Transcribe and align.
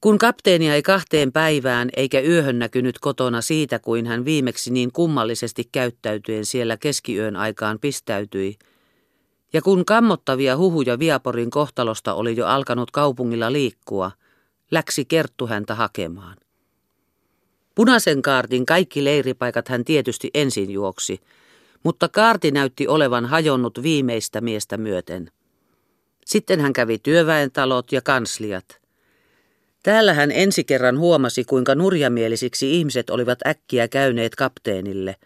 Kun 0.00 0.18
kapteenia 0.18 0.74
ei 0.74 0.82
kahteen 0.82 1.32
päivään 1.32 1.88
eikä 1.96 2.20
yöhön 2.20 2.58
näkynyt 2.58 2.98
kotona 2.98 3.40
siitä, 3.40 3.78
kuin 3.78 4.06
hän 4.06 4.24
viimeksi 4.24 4.70
niin 4.70 4.92
kummallisesti 4.92 5.68
käyttäytyen 5.72 6.46
siellä 6.46 6.76
keskiyön 6.76 7.36
aikaan 7.36 7.78
pistäytyi, 7.78 8.58
ja 9.52 9.62
kun 9.62 9.84
kammottavia 9.84 10.56
huhuja 10.56 10.98
Viaporin 10.98 11.50
kohtalosta 11.50 12.14
oli 12.14 12.36
jo 12.36 12.46
alkanut 12.46 12.90
kaupungilla 12.90 13.52
liikkua, 13.52 14.10
läksi 14.70 15.04
Kerttu 15.04 15.46
häntä 15.46 15.74
hakemaan. 15.74 16.36
Punaisen 17.74 18.22
kaartin 18.22 18.66
kaikki 18.66 19.04
leiripaikat 19.04 19.68
hän 19.68 19.84
tietysti 19.84 20.30
ensin 20.34 20.70
juoksi, 20.70 21.20
mutta 21.82 22.08
kaarti 22.08 22.50
näytti 22.50 22.88
olevan 22.88 23.26
hajonnut 23.26 23.82
viimeistä 23.82 24.40
miestä 24.40 24.76
myöten. 24.76 25.30
Sitten 26.26 26.60
hän 26.60 26.72
kävi 26.72 26.98
työväentalot 26.98 27.92
ja 27.92 28.02
kansliat. 28.02 28.79
Täällä 29.82 30.14
hän 30.14 30.32
ensi 30.32 30.64
kerran 30.64 30.98
huomasi, 30.98 31.44
kuinka 31.44 31.74
nurjamielisiksi 31.74 32.78
ihmiset 32.78 33.10
olivat 33.10 33.38
äkkiä 33.46 33.88
käyneet 33.88 34.34
kapteenille. 34.34 35.16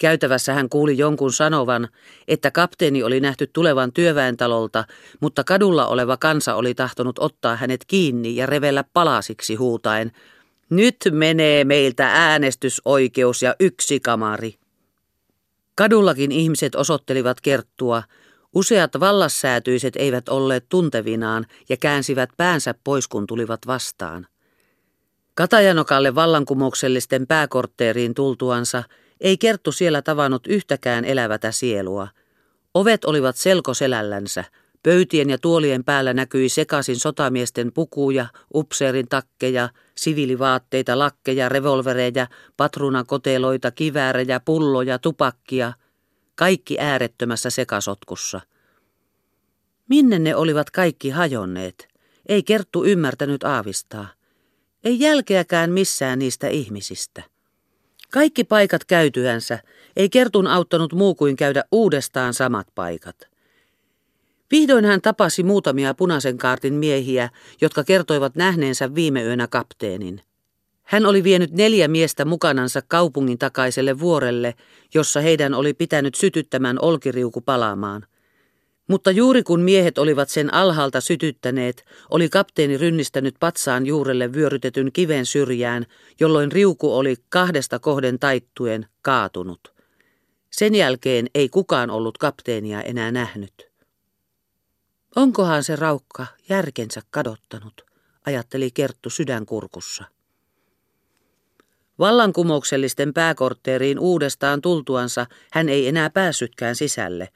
Käytävässä 0.00 0.54
hän 0.54 0.68
kuuli 0.68 0.98
jonkun 0.98 1.32
sanovan, 1.32 1.88
että 2.28 2.50
kapteeni 2.50 3.02
oli 3.02 3.20
nähty 3.20 3.46
tulevan 3.46 3.92
työväentalolta, 3.92 4.84
mutta 5.20 5.44
kadulla 5.44 5.86
oleva 5.86 6.16
kansa 6.16 6.54
oli 6.54 6.74
tahtonut 6.74 7.18
ottaa 7.18 7.56
hänet 7.56 7.84
kiinni 7.86 8.36
ja 8.36 8.46
revellä 8.46 8.84
palasiksi 8.92 9.54
huutaen, 9.54 10.12
nyt 10.70 10.96
menee 11.10 11.64
meiltä 11.64 12.10
äänestysoikeus 12.12 13.42
ja 13.42 13.56
yksi 13.60 14.00
kamari. 14.00 14.54
Kadullakin 15.74 16.32
ihmiset 16.32 16.74
osoittelivat 16.74 17.40
kerttua, 17.40 18.02
Useat 18.54 19.00
vallassäätyiset 19.00 19.96
eivät 19.96 20.28
olleet 20.28 20.66
tuntevinaan 20.68 21.46
ja 21.68 21.76
käänsivät 21.76 22.30
päänsä 22.36 22.74
pois, 22.84 23.08
kun 23.08 23.26
tulivat 23.26 23.60
vastaan. 23.66 24.26
Katajanokalle 25.34 26.14
vallankumouksellisten 26.14 27.26
pääkortteeriin 27.26 28.14
tultuansa 28.14 28.82
ei 29.20 29.38
Kerttu 29.38 29.72
siellä 29.72 30.02
tavannut 30.02 30.46
yhtäkään 30.46 31.04
elävätä 31.04 31.52
sielua. 31.52 32.08
Ovet 32.74 33.04
olivat 33.04 33.36
selkoselällänsä, 33.36 34.44
pöytien 34.82 35.30
ja 35.30 35.38
tuolien 35.38 35.84
päällä 35.84 36.14
näkyi 36.14 36.48
sekaisin 36.48 36.96
sotamiesten 36.96 37.72
pukuja, 37.72 38.26
upseerin 38.54 39.08
takkeja, 39.08 39.68
siviilivaatteita, 39.94 40.98
lakkeja, 40.98 41.48
revolvereja, 41.48 42.26
patrunakoteloita, 42.56 43.70
kiväärejä, 43.70 44.40
pulloja, 44.40 44.98
tupakkia– 44.98 45.72
kaikki 46.42 46.76
äärettömässä 46.80 47.50
sekasotkussa. 47.50 48.40
Minne 49.88 50.18
ne 50.18 50.36
olivat 50.36 50.70
kaikki 50.70 51.10
hajonneet? 51.10 51.88
Ei 52.28 52.42
Kerttu 52.42 52.84
ymmärtänyt 52.84 53.44
aavistaa. 53.44 54.08
Ei 54.84 55.00
jälkeäkään 55.00 55.70
missään 55.70 56.18
niistä 56.18 56.48
ihmisistä. 56.48 57.22
Kaikki 58.10 58.44
paikat 58.44 58.84
käytyänsä 58.84 59.58
ei 59.96 60.08
Kertun 60.08 60.46
auttanut 60.46 60.92
muu 60.92 61.14
kuin 61.14 61.36
käydä 61.36 61.64
uudestaan 61.72 62.34
samat 62.34 62.66
paikat. 62.74 63.16
Vihdoin 64.50 64.84
hän 64.84 65.00
tapasi 65.00 65.42
muutamia 65.42 65.94
punaisen 65.94 66.38
kaartin 66.38 66.74
miehiä, 66.74 67.30
jotka 67.60 67.84
kertoivat 67.84 68.36
nähneensä 68.36 68.94
viime 68.94 69.22
yönä 69.22 69.46
kapteenin. 69.46 70.22
Hän 70.82 71.06
oli 71.06 71.24
vienyt 71.24 71.52
neljä 71.52 71.88
miestä 71.88 72.24
mukanansa 72.24 72.82
kaupungin 72.88 73.38
takaiselle 73.38 73.98
vuorelle, 73.98 74.54
jossa 74.94 75.20
heidän 75.20 75.54
oli 75.54 75.74
pitänyt 75.74 76.14
sytyttämään 76.14 76.78
olkiriuku 76.82 77.40
palaamaan. 77.40 78.06
Mutta 78.88 79.10
juuri 79.10 79.42
kun 79.42 79.60
miehet 79.60 79.98
olivat 79.98 80.28
sen 80.28 80.54
alhaalta 80.54 81.00
sytyttäneet, 81.00 81.84
oli 82.10 82.28
kapteeni 82.28 82.76
rynnistänyt 82.76 83.34
patsaan 83.40 83.86
juurelle 83.86 84.32
vyörytetyn 84.32 84.92
kiven 84.92 85.26
syrjään, 85.26 85.86
jolloin 86.20 86.52
riuku 86.52 86.94
oli 86.96 87.16
kahdesta 87.28 87.78
kohden 87.78 88.18
taittuen 88.18 88.86
kaatunut. 89.02 89.72
Sen 90.50 90.74
jälkeen 90.74 91.26
ei 91.34 91.48
kukaan 91.48 91.90
ollut 91.90 92.18
kapteenia 92.18 92.82
enää 92.82 93.12
nähnyt. 93.12 93.72
Onkohan 95.16 95.64
se 95.64 95.76
raukka 95.76 96.26
järkensä 96.48 97.02
kadottanut, 97.10 97.84
ajatteli 98.26 98.70
Kerttu 98.70 99.10
sydänkurkussa. 99.10 100.04
Vallankumouksellisten 101.98 103.12
pääkortteeriin 103.12 103.98
uudestaan 103.98 104.62
tultuansa 104.62 105.26
hän 105.52 105.68
ei 105.68 105.88
enää 105.88 106.10
päässytkään 106.10 106.76
sisälle. 106.76 107.28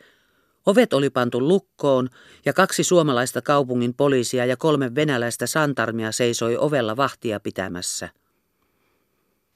Ovet 0.67 0.93
oli 0.93 1.11
pantu 1.11 1.49
lukkoon 1.49 2.09
ja 2.45 2.53
kaksi 2.53 2.85
suomalaista 2.85 3.43
kaupungin 3.43 3.95
poliisia 3.95 4.47
ja 4.47 4.57
kolme 4.57 4.95
venäläistä 4.95 5.47
santarmia 5.47 6.13
seisoi 6.13 6.57
ovella 6.57 6.97
vahtia 6.97 7.41
pitämässä. 7.41 8.09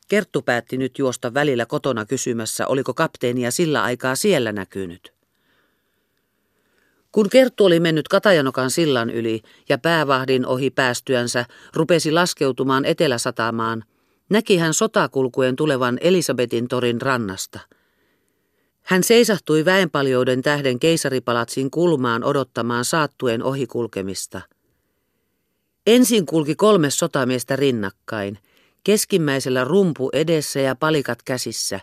Kerttu 0.09 0.43
päätti 0.43 0.77
nyt 0.77 0.99
juosta 0.99 1.35
välillä 1.35 1.67
kotona 1.67 2.07
kysymässä, 2.07 2.67
oliko 2.67 2.95
kapteenia 2.95 3.51
sillä 3.51 3.83
aikaa 3.83 4.17
siellä 4.17 4.53
näkynyt. 4.53 5.13
Kun 7.13 7.31
Kerttu 7.31 7.65
oli 7.65 7.81
mennyt 7.81 8.09
Katajanokan 8.09 8.71
sillan 8.71 9.11
yli 9.11 9.43
ja 9.69 9.79
päävahdin 9.79 10.47
ohi 10.47 10.71
päästyänsä, 10.71 11.45
rupesi 11.75 12.13
laskeutumaan 12.13 12.85
eteläsatamaan, 12.85 13.85
näki 14.31 14.57
hän 14.57 14.75
sotakulkuen 14.75 15.57
tulevan 15.57 15.99
Elisabetin 16.01 16.69
torin 16.69 17.01
rannasta. 17.01 17.61
Hän 18.83 19.03
seisahtui 19.03 19.65
väenpaljouden 19.65 20.43
tähden 20.43 20.79
keisaripalatsin 20.79 21.71
kulmaan 21.71 22.25
odottamaan 22.25 22.85
saattuen 22.85 23.43
ohikulkemista. 23.43 24.41
Ensin 25.87 26.27
kulki 26.27 26.55
kolme 26.55 26.91
sotamiestä 26.91 27.57
rinnakkain, 27.57 28.39
keskimmäisellä 28.85 29.65
rumpu 29.65 30.11
edessä 30.13 30.61
ja 30.61 30.75
palikat 30.75 31.23
käsissä. 31.23 31.81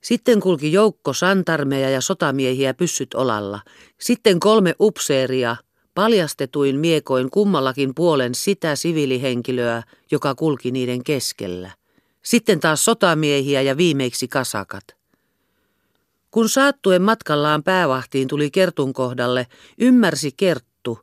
Sitten 0.00 0.40
kulki 0.40 0.72
joukko 0.72 1.12
santarmeja 1.12 1.90
ja 1.90 2.00
sotamiehiä 2.00 2.74
pyssyt 2.74 3.14
olalla. 3.14 3.60
Sitten 4.00 4.40
kolme 4.40 4.74
upseeria– 4.80 5.56
paljastetuin 5.94 6.78
miekoin 6.78 7.30
kummallakin 7.30 7.94
puolen 7.94 8.34
sitä 8.34 8.76
siviilihenkilöä, 8.76 9.82
joka 10.10 10.34
kulki 10.34 10.70
niiden 10.70 11.04
keskellä. 11.04 11.70
Sitten 12.22 12.60
taas 12.60 12.84
sotamiehiä 12.84 13.62
ja 13.62 13.76
viimeiksi 13.76 14.28
kasakat. 14.28 14.84
Kun 16.30 16.48
saattuen 16.48 17.02
matkallaan 17.02 17.62
päävahtiin 17.62 18.28
tuli 18.28 18.50
Kertun 18.50 18.92
kohdalle, 18.92 19.46
ymmärsi 19.78 20.32
Kerttu, 20.36 20.98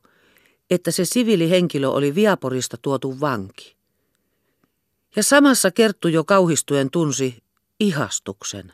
että 0.70 0.90
se 0.90 1.04
siviilihenkilö 1.04 1.88
oli 1.88 2.14
Viaporista 2.14 2.76
tuotu 2.82 3.20
vanki. 3.20 3.76
Ja 5.16 5.22
samassa 5.22 5.70
Kerttu 5.70 6.08
jo 6.08 6.24
kauhistuen 6.24 6.90
tunsi 6.90 7.42
ihastuksen, 7.80 8.72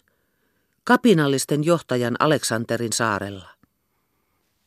kapinallisten 0.85 1.65
johtajan 1.65 2.17
Aleksanterin 2.19 2.93
saarella. 2.93 3.54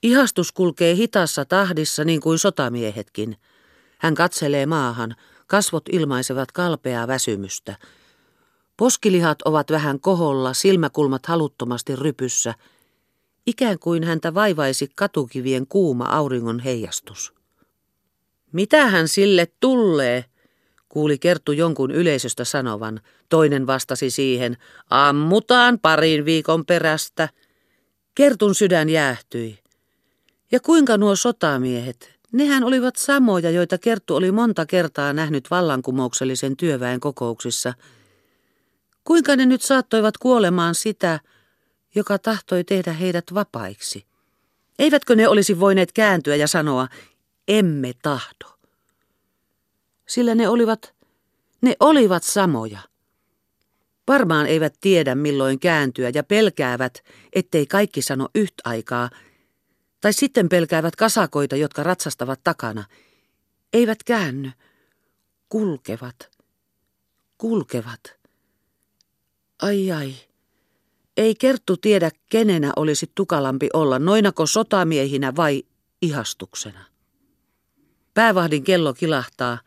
Ihastus 0.07 0.51
kulkee 0.51 0.95
hitassa 0.95 1.45
tahdissa 1.45 2.03
niin 2.03 2.21
kuin 2.21 2.39
sotamiehetkin. 2.39 3.37
Hän 3.97 4.15
katselee 4.15 4.65
maahan, 4.65 5.15
kasvot 5.47 5.83
ilmaisevat 5.91 6.51
kalpeaa 6.51 7.07
väsymystä. 7.07 7.75
Poskilihat 8.77 9.41
ovat 9.41 9.71
vähän 9.71 9.99
koholla, 9.99 10.53
silmäkulmat 10.53 11.25
haluttomasti 11.25 11.95
rypyssä, 11.95 12.53
ikään 13.47 13.79
kuin 13.79 14.03
häntä 14.03 14.33
vaivaisi 14.33 14.89
katukivien 14.95 15.67
kuuma 15.67 16.05
auringon 16.05 16.59
heijastus. 16.59 17.33
Mitä 18.51 18.85
hän 18.85 19.07
sille 19.07 19.47
tulee? 19.59 20.25
kuuli 20.89 21.19
Kerttu 21.19 21.51
jonkun 21.51 21.91
yleisöstä 21.91 22.43
sanovan. 22.43 23.01
Toinen 23.29 23.67
vastasi 23.67 24.09
siihen, 24.09 24.57
ammutaan 24.89 25.79
parin 25.79 26.25
viikon 26.25 26.65
perästä. 26.65 27.29
Kertun 28.15 28.55
sydän 28.55 28.89
jäähtyi. 28.89 29.66
Ja 30.51 30.59
kuinka 30.59 30.97
nuo 30.97 31.15
sotamiehet, 31.15 32.19
nehän 32.31 32.63
olivat 32.63 32.95
samoja, 32.95 33.49
joita 33.49 33.77
Kerttu 33.77 34.15
oli 34.15 34.31
monta 34.31 34.65
kertaa 34.65 35.13
nähnyt 35.13 35.51
vallankumouksellisen 35.51 36.57
työväen 36.57 36.99
kokouksissa. 36.99 37.73
Kuinka 39.03 39.35
ne 39.35 39.45
nyt 39.45 39.61
saattoivat 39.61 40.17
kuolemaan 40.17 40.75
sitä, 40.75 41.19
joka 41.95 42.19
tahtoi 42.19 42.63
tehdä 42.63 42.93
heidät 42.93 43.25
vapaiksi? 43.33 44.05
Eivätkö 44.79 45.15
ne 45.15 45.27
olisi 45.27 45.59
voineet 45.59 45.91
kääntyä 45.91 46.35
ja 46.35 46.47
sanoa, 46.47 46.87
emme 47.47 47.93
tahdo? 48.01 48.57
Sillä 50.07 50.35
ne 50.35 50.49
olivat, 50.49 50.93
ne 51.61 51.75
olivat 51.79 52.23
samoja. 52.23 52.79
Varmaan 54.07 54.47
eivät 54.47 54.75
tiedä 54.81 55.15
milloin 55.15 55.59
kääntyä 55.59 56.11
ja 56.13 56.23
pelkäävät, 56.23 57.03
ettei 57.33 57.65
kaikki 57.65 58.01
sano 58.01 58.29
yhtä 58.35 58.61
aikaa– 58.65 59.09
tai 60.07 60.13
sitten 60.13 60.49
pelkäävät 60.49 60.95
kasakoita, 60.95 61.55
jotka 61.55 61.83
ratsastavat 61.83 62.39
takana. 62.43 62.85
Eivät 63.73 64.03
käänny. 64.03 64.51
Kulkevat. 65.49 66.15
Kulkevat. 67.37 67.99
Ai 69.61 69.91
ai. 69.91 70.15
Ei 71.17 71.35
Kerttu 71.35 71.77
tiedä, 71.77 72.11
kenenä 72.29 72.71
olisi 72.75 73.11
tukalampi 73.15 73.69
olla, 73.73 73.99
noinako 73.99 74.45
sotamiehinä 74.45 75.35
vai 75.35 75.63
ihastuksena. 76.01 76.85
Päävahdin 78.13 78.63
kello 78.63 78.93
kilahtaa. 78.93 79.59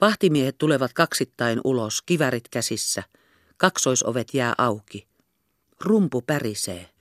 Vahtimiehet 0.00 0.58
tulevat 0.58 0.92
kaksittain 0.92 1.60
ulos, 1.64 2.02
kivärit 2.02 2.48
käsissä. 2.48 3.02
Kaksoisovet 3.56 4.34
jää 4.34 4.54
auki. 4.58 5.06
Rumpu 5.80 6.22
pärisee. 6.22 6.93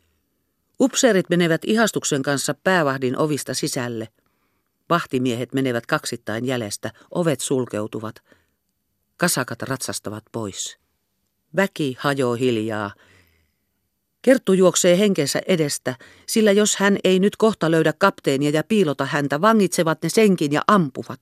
Upseerit 0.84 1.30
menevät 1.30 1.62
ihastuksen 1.66 2.22
kanssa 2.22 2.54
päävahdin 2.54 3.18
ovista 3.18 3.54
sisälle. 3.54 4.08
Vahtimiehet 4.90 5.54
menevät 5.54 5.86
kaksittain 5.86 6.46
jäljestä, 6.46 6.92
ovet 7.12 7.40
sulkeutuvat. 7.40 8.16
Kasakat 9.18 9.62
ratsastavat 9.62 10.24
pois. 10.32 10.78
Väki 11.56 11.96
hajoo 12.00 12.34
hiljaa. 12.34 12.94
Kerttu 14.22 14.54
juoksee 14.54 15.00
henkensä 15.00 15.42
edestä, 15.48 15.96
sillä 16.28 16.52
jos 16.52 16.76
hän 16.76 16.98
ei 17.04 17.20
nyt 17.20 17.36
kohta 17.36 17.72
löydä 17.72 17.94
kapteenia 17.94 18.50
ja 18.50 18.64
piilota 18.64 19.06
häntä, 19.06 19.42
vangitsevat 19.42 20.04
ne 20.04 20.10
senkin 20.10 20.52
ja 20.52 20.62
ampuvat. 20.68 21.20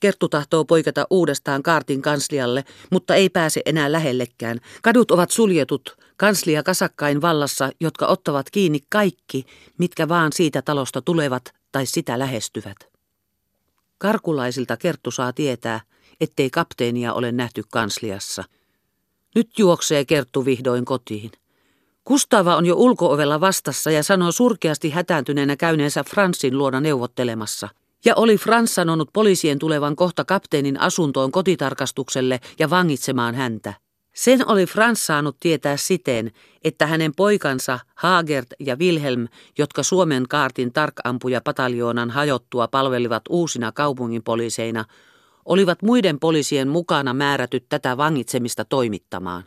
Kerttu 0.00 0.28
tahtoo 0.28 0.64
poikata 0.64 1.06
uudestaan 1.10 1.62
kaartin 1.62 2.02
kanslialle, 2.02 2.64
mutta 2.90 3.14
ei 3.14 3.28
pääse 3.28 3.62
enää 3.66 3.92
lähellekään. 3.92 4.60
Kadut 4.82 5.10
ovat 5.10 5.30
suljetut, 5.30 5.96
kanslia 6.16 6.62
kasakkain 6.62 7.20
vallassa, 7.20 7.70
jotka 7.80 8.06
ottavat 8.06 8.50
kiinni 8.50 8.78
kaikki, 8.88 9.46
mitkä 9.78 10.08
vaan 10.08 10.32
siitä 10.32 10.62
talosta 10.62 11.02
tulevat 11.02 11.54
tai 11.72 11.86
sitä 11.86 12.18
lähestyvät. 12.18 12.76
Karkulaisilta 13.98 14.76
Kerttu 14.76 15.10
saa 15.10 15.32
tietää, 15.32 15.80
ettei 16.20 16.50
kapteenia 16.50 17.14
ole 17.14 17.32
nähty 17.32 17.62
kansliassa. 17.72 18.44
Nyt 19.34 19.58
juoksee 19.58 20.04
Kerttu 20.04 20.44
vihdoin 20.44 20.84
kotiin. 20.84 21.30
Kustava 22.04 22.56
on 22.56 22.66
jo 22.66 22.74
ulkoovella 22.74 23.40
vastassa 23.40 23.90
ja 23.90 24.02
sanoo 24.02 24.32
surkeasti 24.32 24.90
hätääntyneenä 24.90 25.56
käyneensä 25.56 26.04
Fransin 26.04 26.58
luona 26.58 26.80
neuvottelemassa– 26.80 27.68
ja 28.06 28.14
oli 28.16 28.36
Frans 28.36 28.74
sanonut 28.74 29.10
poliisien 29.12 29.58
tulevan 29.58 29.96
kohta 29.96 30.24
kapteenin 30.24 30.80
asuntoon 30.80 31.32
kotitarkastukselle 31.32 32.40
ja 32.58 32.70
vangitsemaan 32.70 33.34
häntä. 33.34 33.74
Sen 34.14 34.48
oli 34.48 34.66
Frans 34.66 35.06
saanut 35.06 35.36
tietää 35.40 35.76
siten, 35.76 36.32
että 36.64 36.86
hänen 36.86 37.12
poikansa 37.16 37.78
Hagert 37.94 38.46
ja 38.60 38.76
Wilhelm, 38.76 39.28
jotka 39.58 39.82
Suomen 39.82 40.24
kaartin 40.28 40.72
tarkampuja 40.72 41.40
pataljoonan 41.40 42.10
hajottua 42.10 42.68
palvelivat 42.68 43.22
uusina 43.28 43.72
kaupungin 43.72 44.22
poliiseina, 44.22 44.84
olivat 45.44 45.82
muiden 45.82 46.18
poliisien 46.20 46.68
mukana 46.68 47.14
määrätyt 47.14 47.66
tätä 47.68 47.96
vangitsemista 47.96 48.64
toimittamaan. 48.64 49.44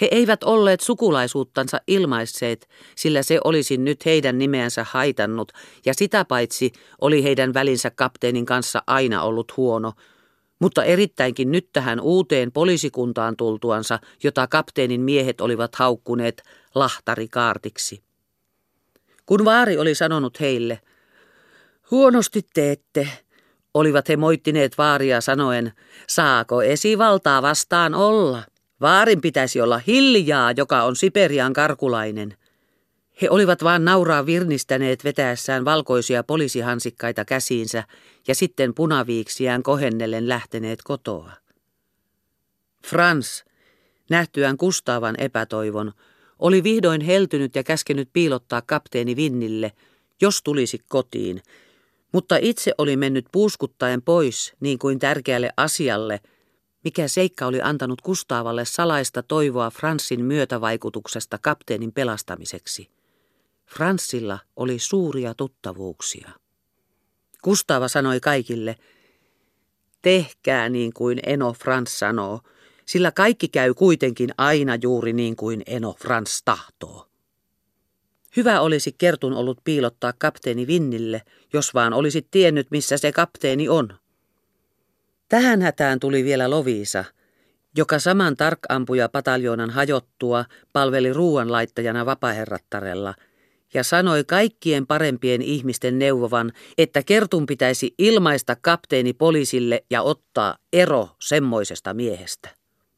He 0.00 0.08
eivät 0.10 0.44
olleet 0.44 0.80
sukulaisuuttansa 0.80 1.80
ilmaisseet, 1.86 2.68
sillä 2.96 3.22
se 3.22 3.38
olisi 3.44 3.76
nyt 3.76 4.06
heidän 4.06 4.38
nimeänsä 4.38 4.86
haitannut, 4.90 5.52
ja 5.86 5.94
sitä 5.94 6.24
paitsi 6.24 6.72
oli 7.00 7.22
heidän 7.22 7.54
välinsä 7.54 7.90
kapteenin 7.90 8.46
kanssa 8.46 8.82
aina 8.86 9.22
ollut 9.22 9.56
huono, 9.56 9.92
mutta 10.58 10.84
erittäinkin 10.84 11.52
nyt 11.52 11.68
tähän 11.72 12.00
uuteen 12.00 12.52
poliisikuntaan 12.52 13.36
tultuansa, 13.36 13.98
jota 14.22 14.46
kapteenin 14.46 15.00
miehet 15.00 15.40
olivat 15.40 15.74
haukkuneet 15.74 16.42
lahtarikaartiksi. 16.74 18.02
Kun 19.26 19.44
vaari 19.44 19.78
oli 19.78 19.94
sanonut 19.94 20.40
heille, 20.40 20.80
huonosti 21.90 22.42
teette, 22.54 23.08
olivat 23.74 24.08
he 24.08 24.16
moittineet 24.16 24.78
vaaria 24.78 25.20
sanoen, 25.20 25.72
saako 26.08 26.62
esivaltaa 26.62 27.42
vastaan 27.42 27.94
olla– 27.94 28.42
Vaarin 28.80 29.20
pitäisi 29.20 29.60
olla 29.60 29.80
hiljaa, 29.86 30.52
joka 30.56 30.82
on 30.82 30.96
Siperian 30.96 31.52
karkulainen. 31.52 32.36
He 33.22 33.30
olivat 33.30 33.64
vain 33.64 33.84
nauraa 33.84 34.26
virnistäneet 34.26 35.04
vetäessään 35.04 35.64
valkoisia 35.64 36.24
poliisihansikkaita 36.24 37.24
käsiinsä 37.24 37.84
ja 38.28 38.34
sitten 38.34 38.74
punaviiksiään 38.74 39.62
kohennellen 39.62 40.28
lähteneet 40.28 40.82
kotoa. 40.82 41.32
Frans, 42.86 43.44
nähtyään 44.10 44.56
Kustavan 44.56 45.14
epätoivon, 45.18 45.92
oli 46.38 46.62
vihdoin 46.62 47.00
heltynyt 47.00 47.54
ja 47.54 47.62
käskenyt 47.62 48.08
piilottaa 48.12 48.62
kapteeni 48.62 49.16
Vinnille, 49.16 49.72
jos 50.20 50.42
tulisi 50.42 50.78
kotiin, 50.88 51.42
mutta 52.12 52.36
itse 52.40 52.72
oli 52.78 52.96
mennyt 52.96 53.26
puuskuttaen 53.32 54.02
pois 54.02 54.52
niin 54.60 54.78
kuin 54.78 54.98
tärkeälle 54.98 55.50
asialle– 55.56 56.20
mikä 56.84 57.08
seikka 57.08 57.46
oli 57.46 57.62
antanut 57.62 58.00
Kustaavalle 58.00 58.64
salaista 58.64 59.22
toivoa 59.22 59.70
Fransin 59.70 60.24
myötävaikutuksesta 60.24 61.38
kapteenin 61.38 61.92
pelastamiseksi. 61.92 62.90
Franssilla 63.66 64.38
oli 64.56 64.78
suuria 64.78 65.34
tuttavuuksia. 65.34 66.30
Kustaava 67.42 67.88
sanoi 67.88 68.20
kaikille, 68.20 68.76
tehkää 70.02 70.68
niin 70.68 70.92
kuin 70.92 71.20
Eno 71.26 71.52
Frans 71.52 71.98
sanoo, 71.98 72.40
sillä 72.86 73.12
kaikki 73.12 73.48
käy 73.48 73.74
kuitenkin 73.74 74.30
aina 74.38 74.78
juuri 74.82 75.12
niin 75.12 75.36
kuin 75.36 75.62
Eno 75.66 75.92
Frans 75.92 76.42
tahtoo. 76.44 77.06
Hyvä 78.36 78.60
olisi 78.60 78.94
Kertun 78.98 79.32
ollut 79.32 79.60
piilottaa 79.64 80.12
kapteeni 80.18 80.66
Vinnille, 80.66 81.22
jos 81.52 81.74
vaan 81.74 81.92
olisit 81.92 82.26
tiennyt, 82.30 82.70
missä 82.70 82.96
se 82.96 83.12
kapteeni 83.12 83.68
on. 83.68 83.98
Tähän 85.34 85.62
hätään 85.62 86.00
tuli 86.00 86.24
vielä 86.24 86.50
Loviisa, 86.50 87.04
joka 87.76 87.98
saman 87.98 88.36
tarkampuja 88.36 89.08
pataljoonan 89.08 89.70
hajottua 89.70 90.44
palveli 90.72 91.12
ruuanlaittajana 91.12 92.06
vapaherrattarella 92.06 93.14
ja 93.74 93.84
sanoi 93.84 94.24
kaikkien 94.24 94.86
parempien 94.86 95.42
ihmisten 95.42 95.98
neuvovan, 95.98 96.52
että 96.78 97.02
Kertun 97.02 97.46
pitäisi 97.46 97.94
ilmaista 97.98 98.56
kapteeni 98.60 99.12
poliisille 99.12 99.84
ja 99.90 100.02
ottaa 100.02 100.56
ero 100.72 101.08
semmoisesta 101.20 101.94
miehestä. 101.94 102.48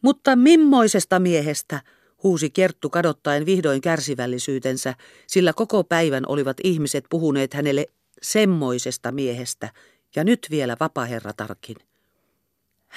Mutta 0.02 0.36
mimmoisesta 0.36 1.18
miehestä, 1.18 1.80
huusi 2.22 2.50
Kerttu 2.50 2.90
kadottaen 2.90 3.46
vihdoin 3.46 3.80
kärsivällisyytensä, 3.80 4.94
sillä 5.26 5.52
koko 5.52 5.84
päivän 5.84 6.24
olivat 6.26 6.56
ihmiset 6.64 7.04
puhuneet 7.10 7.54
hänelle 7.54 7.86
semmoisesta 8.22 9.12
miehestä, 9.12 9.68
ja 10.16 10.24
nyt 10.24 10.46
vielä 10.50 10.76
vapaherratarkin. 10.80 11.76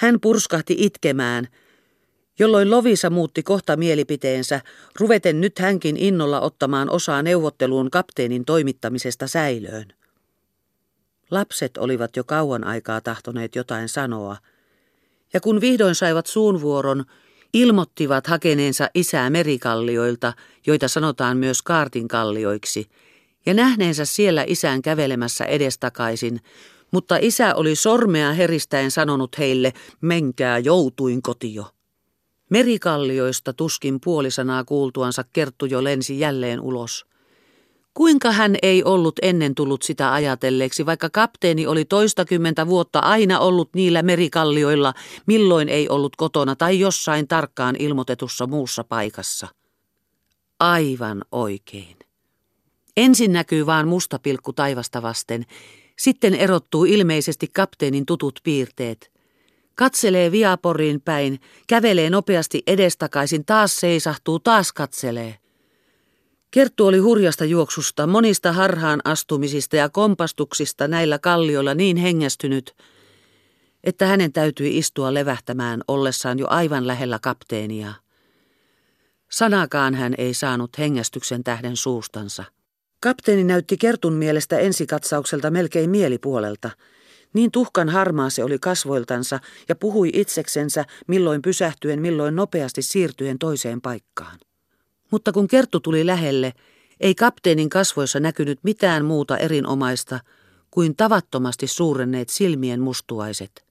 Hän 0.00 0.20
purskahti 0.20 0.76
itkemään, 0.78 1.48
jolloin 2.38 2.70
Lovisa 2.70 3.10
muutti 3.10 3.42
kohta 3.42 3.76
mielipiteensä, 3.76 4.60
ruveten 5.00 5.40
nyt 5.40 5.58
hänkin 5.58 5.96
innolla 5.96 6.40
ottamaan 6.40 6.90
osaa 6.90 7.22
neuvotteluun 7.22 7.90
kapteenin 7.90 8.44
toimittamisesta 8.44 9.26
säilöön. 9.26 9.92
Lapset 11.30 11.76
olivat 11.76 12.16
jo 12.16 12.24
kauan 12.24 12.64
aikaa 12.64 13.00
tahtoneet 13.00 13.56
jotain 13.56 13.88
sanoa, 13.88 14.36
ja 15.32 15.40
kun 15.40 15.60
vihdoin 15.60 15.94
saivat 15.94 16.26
suunvuoron, 16.26 17.04
ilmottivat 17.54 18.26
hakeneensa 18.26 18.90
isää 18.94 19.30
merikallioilta, 19.30 20.32
joita 20.66 20.88
sanotaan 20.88 21.36
myös 21.36 21.62
kaartinkallioiksi, 21.62 22.86
ja 23.46 23.54
nähneensä 23.54 24.04
siellä 24.04 24.44
isän 24.46 24.82
kävelemässä 24.82 25.44
edestakaisin, 25.44 26.40
mutta 26.92 27.16
isä 27.20 27.54
oli 27.54 27.74
sormea 27.74 28.32
heristäen 28.32 28.90
sanonut 28.90 29.38
heille, 29.38 29.72
menkää 30.00 30.58
joutuin 30.58 31.22
kotio. 31.22 31.64
Merikallioista 32.50 33.52
tuskin 33.52 34.00
puolisanaa 34.04 34.64
kuultuansa 34.64 35.24
Kerttu 35.32 35.66
jo 35.66 35.84
lensi 35.84 36.20
jälleen 36.20 36.60
ulos. 36.60 37.06
Kuinka 37.94 38.32
hän 38.32 38.56
ei 38.62 38.84
ollut 38.84 39.14
ennen 39.22 39.54
tullut 39.54 39.82
sitä 39.82 40.12
ajatelleeksi, 40.12 40.86
vaikka 40.86 41.10
kapteeni 41.10 41.66
oli 41.66 41.84
toistakymmentä 41.84 42.66
vuotta 42.66 42.98
aina 42.98 43.38
ollut 43.38 43.68
niillä 43.74 44.02
merikallioilla, 44.02 44.94
milloin 45.26 45.68
ei 45.68 45.88
ollut 45.88 46.16
kotona 46.16 46.56
tai 46.56 46.80
jossain 46.80 47.28
tarkkaan 47.28 47.76
ilmoitetussa 47.78 48.46
muussa 48.46 48.84
paikassa. 48.84 49.48
Aivan 50.60 51.24
oikein. 51.32 51.96
Ensin 52.96 53.32
näkyy 53.32 53.66
vaan 53.66 53.88
musta 53.88 54.18
pilkku 54.18 54.52
taivasta 54.52 55.02
vasten, 55.02 55.46
sitten 56.00 56.34
erottuu 56.34 56.84
ilmeisesti 56.84 57.48
kapteenin 57.48 58.06
tutut 58.06 58.40
piirteet. 58.42 59.12
Katselee 59.74 60.32
viaporiin 60.32 61.00
päin, 61.00 61.40
kävelee 61.66 62.10
nopeasti 62.10 62.62
edestakaisin, 62.66 63.44
taas 63.44 63.80
seisahtuu, 63.80 64.38
taas 64.38 64.72
katselee. 64.72 65.38
Kerttu 66.50 66.86
oli 66.86 66.98
hurjasta 66.98 67.44
juoksusta, 67.44 68.06
monista 68.06 68.52
harhaan 68.52 69.00
astumisista 69.04 69.76
ja 69.76 69.88
kompastuksista 69.88 70.88
näillä 70.88 71.18
kallioilla 71.18 71.74
niin 71.74 71.96
hengästynyt, 71.96 72.76
että 73.84 74.06
hänen 74.06 74.32
täytyi 74.32 74.78
istua 74.78 75.14
levähtämään 75.14 75.80
ollessaan 75.88 76.38
jo 76.38 76.46
aivan 76.48 76.86
lähellä 76.86 77.18
kapteenia. 77.22 77.94
Sanakaan 79.30 79.94
hän 79.94 80.14
ei 80.18 80.34
saanut 80.34 80.78
hengästyksen 80.78 81.44
tähden 81.44 81.76
suustansa. 81.76 82.44
Kapteeni 83.02 83.44
näytti 83.44 83.76
Kertun 83.76 84.12
mielestä 84.12 84.58
ensikatsaukselta 84.58 85.50
melkein 85.50 85.90
mielipuolelta. 85.90 86.70
Niin 87.32 87.50
tuhkan 87.50 87.88
harmaa 87.88 88.30
se 88.30 88.44
oli 88.44 88.58
kasvoiltansa 88.58 89.40
ja 89.68 89.74
puhui 89.74 90.10
itseksensä 90.12 90.84
milloin 91.06 91.42
pysähtyen, 91.42 92.00
milloin 92.00 92.36
nopeasti 92.36 92.82
siirtyen 92.82 93.38
toiseen 93.38 93.80
paikkaan. 93.80 94.38
Mutta 95.10 95.32
kun 95.32 95.48
Kerttu 95.48 95.80
tuli 95.80 96.06
lähelle, 96.06 96.52
ei 97.00 97.14
kapteenin 97.14 97.68
kasvoissa 97.68 98.20
näkynyt 98.20 98.58
mitään 98.62 99.04
muuta 99.04 99.38
erinomaista 99.38 100.20
kuin 100.70 100.96
tavattomasti 100.96 101.66
suurenneet 101.66 102.28
silmien 102.28 102.80
mustuaiset. 102.80 103.64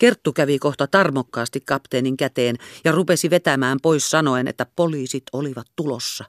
Kerttu 0.00 0.32
kävi 0.32 0.58
kohta 0.58 0.86
tarmokkaasti 0.86 1.60
kapteenin 1.60 2.16
käteen 2.16 2.56
ja 2.84 2.92
rupesi 2.92 3.30
vetämään 3.30 3.78
pois 3.82 4.10
sanoen, 4.10 4.48
että 4.48 4.66
poliisit 4.76 5.24
olivat 5.32 5.66
tulossa. 5.76 6.24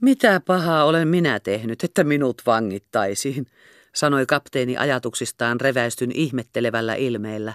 Mitä 0.00 0.40
pahaa 0.46 0.84
olen 0.84 1.08
minä 1.08 1.40
tehnyt, 1.40 1.84
että 1.84 2.04
minut 2.04 2.42
vangittaisiin, 2.46 3.46
sanoi 3.94 4.26
kapteeni 4.26 4.76
ajatuksistaan 4.76 5.60
reväistyn 5.60 6.12
ihmettelevällä 6.12 6.94
ilmeellä. 6.94 7.54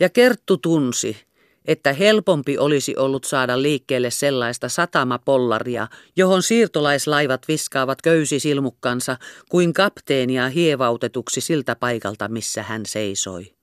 Ja 0.00 0.08
Kerttu 0.08 0.56
tunsi, 0.56 1.16
että 1.64 1.92
helpompi 1.92 2.58
olisi 2.58 2.96
ollut 2.96 3.24
saada 3.24 3.62
liikkeelle 3.62 4.10
sellaista 4.10 4.68
satamapollaria, 4.68 5.88
johon 6.16 6.42
siirtolaislaivat 6.42 7.48
viskaavat 7.48 8.02
köysisilmukkansa, 8.02 9.16
kuin 9.50 9.72
kapteenia 9.72 10.48
hievautetuksi 10.48 11.40
siltä 11.40 11.76
paikalta, 11.76 12.28
missä 12.28 12.62
hän 12.62 12.86
seisoi. 12.86 13.61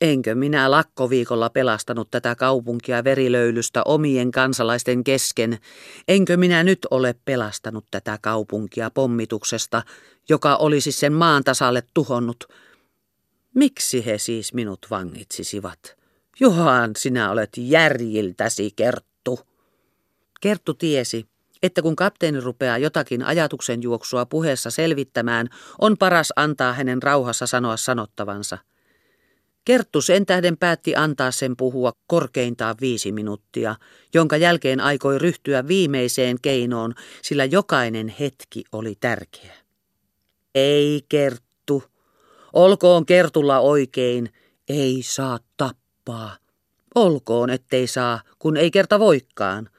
Enkö 0.00 0.34
minä 0.34 0.70
lakkoviikolla 0.70 1.50
pelastanut 1.50 2.10
tätä 2.10 2.34
kaupunkia 2.34 3.04
verilöylystä 3.04 3.82
omien 3.84 4.30
kansalaisten 4.30 5.04
kesken, 5.04 5.58
enkö 6.08 6.36
minä 6.36 6.62
nyt 6.62 6.78
ole 6.90 7.14
pelastanut 7.24 7.84
tätä 7.90 8.18
kaupunkia 8.22 8.90
pommituksesta, 8.90 9.82
joka 10.28 10.56
olisi 10.56 10.92
sen 10.92 11.12
maan 11.12 11.44
tasalle 11.44 11.82
tuhonnut. 11.94 12.44
Miksi 13.54 14.06
he 14.06 14.18
siis 14.18 14.54
minut 14.54 14.86
vangitsisivat? 14.90 15.96
Johan, 16.40 16.90
sinä 16.96 17.30
olet 17.30 17.50
järjiltäsi, 17.56 18.70
Kerttu. 18.76 19.40
Kerttu 20.40 20.74
tiesi, 20.74 21.26
että 21.62 21.82
kun 21.82 21.96
kapteeni 21.96 22.40
rupeaa 22.40 22.78
jotakin 22.78 23.22
ajatuksen 23.22 23.82
juoksua 23.82 24.26
puheessa 24.26 24.70
selvittämään, 24.70 25.48
on 25.80 25.96
paras 25.98 26.32
antaa 26.36 26.72
hänen 26.72 27.02
rauhassa 27.02 27.46
sanoa 27.46 27.76
sanottavansa. 27.76 28.58
Kerttu 29.64 30.00
sen 30.00 30.26
tähden 30.26 30.56
päätti 30.56 30.96
antaa 30.96 31.30
sen 31.30 31.56
puhua 31.56 31.92
korkeintaan 32.06 32.76
viisi 32.80 33.12
minuuttia, 33.12 33.76
jonka 34.14 34.36
jälkeen 34.36 34.80
aikoi 34.80 35.18
ryhtyä 35.18 35.68
viimeiseen 35.68 36.36
keinoon, 36.42 36.94
sillä 37.22 37.44
jokainen 37.44 38.08
hetki 38.08 38.64
oli 38.72 38.94
tärkeä. 39.00 39.54
Ei 40.54 41.00
Kerttu, 41.08 41.84
olkoon 42.52 43.06
Kertulla 43.06 43.58
oikein, 43.58 44.32
ei 44.68 45.02
saa 45.02 45.38
tappaa. 45.56 46.36
Olkoon, 46.94 47.50
ettei 47.50 47.86
saa, 47.86 48.20
kun 48.38 48.56
ei 48.56 48.70
kerta 48.70 48.98
voikkaan. 48.98 49.70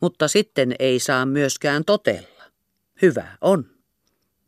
Mutta 0.00 0.28
sitten 0.28 0.74
ei 0.78 0.98
saa 0.98 1.26
myöskään 1.26 1.84
totella. 1.84 2.44
Hyvä 3.02 3.36
on. 3.40 3.66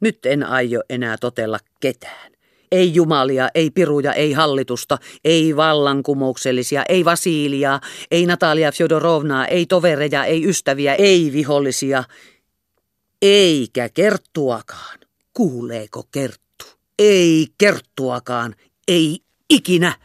Nyt 0.00 0.26
en 0.26 0.42
aio 0.42 0.82
enää 0.90 1.16
totella 1.18 1.58
ketään. 1.80 2.33
Ei 2.74 2.94
jumalia, 2.94 3.48
ei 3.54 3.70
piruja, 3.70 4.12
ei 4.12 4.32
hallitusta, 4.32 4.98
ei 5.24 5.56
vallankumouksellisia, 5.56 6.82
ei 6.88 7.04
Vasiiliaa, 7.04 7.80
ei 8.10 8.26
Natalia 8.26 8.72
Fjodorovnaa, 8.72 9.46
ei 9.46 9.66
tovereja, 9.66 10.24
ei 10.24 10.48
ystäviä, 10.48 10.94
ei 10.94 11.30
vihollisia, 11.32 12.04
eikä 13.22 13.88
kerttuakaan. 13.88 14.98
Kuuleeko 15.34 16.02
kerttu? 16.10 16.64
Ei 16.98 17.46
kerttuakaan, 17.58 18.54
ei 18.88 19.18
ikinä. 19.50 19.96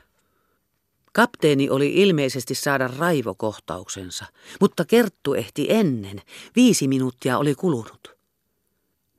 Kapteeni 1.14 1.70
oli 1.70 1.94
ilmeisesti 1.94 2.56
saada 2.56 2.90
raivokohtauksensa, 2.98 4.26
mutta 4.62 4.86
Kerttu 4.86 5.34
ehti 5.34 5.66
ennen. 5.70 6.22
Viisi 6.56 6.88
minuuttia 6.88 7.38
oli 7.38 7.56
kulunut. 7.56 8.19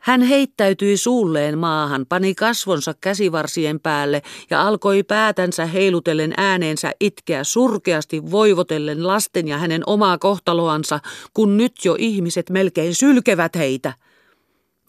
Hän 0.01 0.23
heittäytyi 0.23 0.97
suulleen 0.97 1.59
maahan, 1.59 2.07
pani 2.09 2.35
kasvonsa 2.35 2.95
käsivarsien 3.01 3.81
päälle 3.81 4.23
ja 4.51 4.63
alkoi 4.63 5.03
päätänsä 5.03 5.67
heilutellen 5.67 6.35
ääneensä 6.37 6.93
itkeä 7.01 7.45
surkeasti 7.45 8.31
voivotellen 8.31 9.07
lasten 9.07 9.49
ja 9.49 9.59
hänen 9.59 9.83
omaa 9.87 10.19
kohtaloansa, 10.19 11.01
kun 11.35 11.57
nyt 11.57 11.73
jo 11.85 11.97
ihmiset 11.99 12.51
melkein 12.51 12.95
sylkevät 12.95 13.57
heitä. 13.57 13.93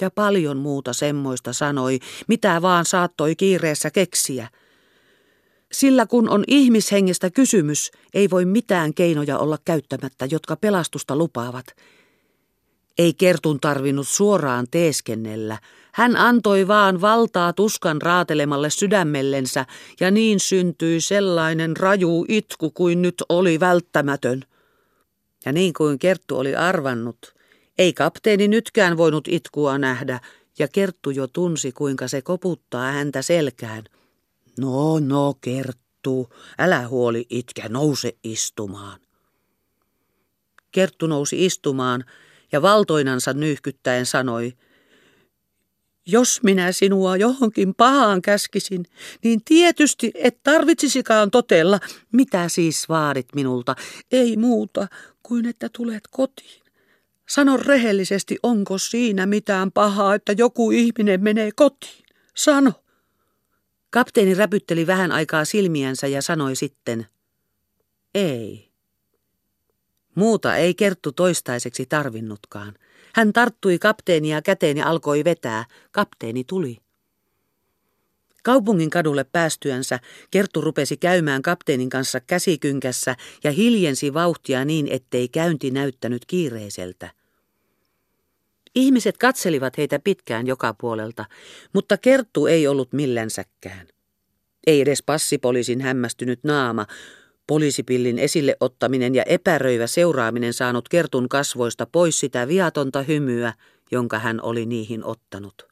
Ja 0.02 0.12
paljon 0.12 0.58
muuta 0.58 0.94
semmoista 0.94 1.54
sanoi, 1.54 2.00
mitä 2.28 2.62
vaan 2.62 2.86
saattoi 2.86 3.36
kiireessä 3.36 3.92
keksiä– 3.92 4.48
sillä 5.72 6.06
kun 6.06 6.30
on 6.30 6.44
ihmishengestä 6.48 7.30
kysymys, 7.30 7.92
ei 8.14 8.30
voi 8.30 8.46
mitään 8.46 8.94
keinoja 8.94 9.38
olla 9.38 9.58
käyttämättä, 9.66 10.28
jotka 10.32 10.56
pelastusta 10.56 11.16
lupaavat. 11.16 11.66
Ei 12.98 13.14
Kertun 13.14 13.60
tarvinnut 13.60 14.08
suoraan 14.08 14.66
teeskennellä. 14.72 15.58
Hän 15.92 16.16
antoi 16.16 16.68
vaan 16.68 17.02
valtaa 17.02 17.54
tuskan 17.54 18.02
raatelemalle 18.02 18.70
sydämellensä, 18.70 19.66
ja 20.00 20.12
niin 20.12 20.40
syntyi 20.40 21.02
sellainen 21.02 21.78
raju 21.78 22.26
itku 22.28 22.72
kuin 22.72 23.02
nyt 23.02 23.16
oli 23.30 23.60
välttämätön. 23.60 24.42
Ja 25.46 25.52
niin 25.52 25.74
kuin 25.74 26.00
Kerttu 26.00 26.38
oli 26.38 26.56
arvannut, 26.56 27.36
ei 27.78 27.94
kapteeni 27.94 28.48
nytkään 28.48 28.98
voinut 28.98 29.28
itkua 29.28 29.78
nähdä, 29.78 30.20
ja 30.60 30.68
Kerttu 30.68 31.10
jo 31.10 31.28
tunsi, 31.28 31.72
kuinka 31.72 32.08
se 32.08 32.22
koputtaa 32.22 32.92
häntä 32.92 33.22
selkään– 33.22 33.84
No, 34.58 35.00
no, 35.00 35.34
Kerttu, 35.42 36.30
älä 36.60 36.88
huoli 36.88 37.26
itkä, 37.30 37.70
nouse 37.70 38.16
istumaan. 38.24 39.00
Kerttu 40.72 41.08
nousi 41.08 41.46
istumaan 41.46 42.04
ja 42.52 42.62
valtoinansa 42.62 43.34
nyyhkyttäen 43.34 44.06
sanoi, 44.06 44.54
jos 46.06 46.44
minä 46.44 46.72
sinua 46.72 47.18
johonkin 47.18 47.76
pahaan 47.76 48.22
käskisin, 48.22 48.86
niin 49.24 49.42
tietysti 49.46 50.12
et 50.16 50.44
tarvitsisikaan 50.44 51.32
totella, 51.32 51.80
mitä 52.12 52.50
siis 52.50 52.90
vaadit 52.90 53.28
minulta, 53.36 53.76
ei 54.12 54.38
muuta 54.38 54.88
kuin 55.24 55.46
että 55.46 55.70
tulet 55.78 56.04
kotiin. 56.12 56.62
Sano 57.30 57.58
rehellisesti, 57.58 58.38
onko 58.44 58.78
siinä 58.78 59.26
mitään 59.26 59.72
pahaa, 59.72 60.16
että 60.16 60.32
joku 60.38 60.72
ihminen 60.72 61.24
menee 61.24 61.52
kotiin. 61.56 62.06
Sano. 62.36 62.74
Kapteeni 63.90 64.34
räpytteli 64.34 64.88
vähän 64.88 65.12
aikaa 65.12 65.46
silmiänsä 65.46 66.08
ja 66.08 66.22
sanoi 66.22 66.56
sitten, 66.56 67.06
ei. 68.16 68.71
Muuta 70.16 70.56
ei 70.56 70.74
Kerttu 70.74 71.12
toistaiseksi 71.12 71.86
tarvinnutkaan. 71.86 72.74
Hän 73.16 73.34
tarttui 73.34 73.80
kapteenia 73.80 74.42
käteen 74.42 74.78
ja 74.78 74.88
alkoi 74.88 75.24
vetää. 75.24 75.66
Kapteeni 75.92 76.44
tuli. 76.44 76.78
Kaupungin 78.44 78.90
kadulle 78.90 79.24
päästyänsä 79.24 80.00
Kerttu 80.32 80.62
rupesi 80.62 80.98
käymään 80.98 81.42
kapteenin 81.42 81.90
kanssa 81.90 82.20
käsikynkässä 82.20 83.16
ja 83.44 83.52
hiljensi 83.52 84.14
vauhtia 84.14 84.66
niin, 84.66 84.88
ettei 84.92 85.28
käynti 85.28 85.72
näyttänyt 85.72 86.26
kiireiseltä. 86.26 87.12
Ihmiset 88.76 89.18
katselivat 89.18 89.78
heitä 89.78 90.00
pitkään 90.00 90.48
joka 90.48 90.74
puolelta, 90.74 91.26
mutta 91.74 91.98
Kerttu 91.98 92.48
ei 92.48 92.68
ollut 92.68 92.94
millänsäkään. 92.94 93.88
Ei 94.68 94.82
edes 94.82 95.04
passipoliisin 95.04 95.82
hämmästynyt 95.82 96.44
naama, 96.44 96.86
poliisipillin 97.48 98.20
esille 98.20 98.56
ottaminen 98.60 99.16
ja 99.16 99.24
epäröivä 99.24 99.88
seuraaminen 99.88 100.54
saanut 100.54 100.90
Kertun 100.90 101.30
kasvoista 101.30 101.86
pois 101.92 102.20
sitä 102.20 102.48
viatonta 102.48 103.02
hymyä, 103.02 103.54
jonka 103.92 104.20
hän 104.20 104.42
oli 104.42 104.66
niihin 104.66 105.04
ottanut. 105.06 105.72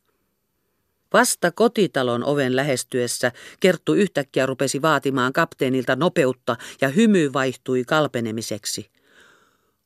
Vasta 1.14 1.52
kotitalon 1.52 2.24
oven 2.24 2.56
lähestyessä 2.56 3.32
Kerttu 3.60 3.94
yhtäkkiä 3.94 4.46
rupesi 4.46 4.82
vaatimaan 4.82 5.34
kapteenilta 5.34 5.96
nopeutta 5.96 6.56
ja 6.82 6.88
hymy 6.88 7.34
vaihtui 7.34 7.84
kalpenemiseksi. 7.84 8.90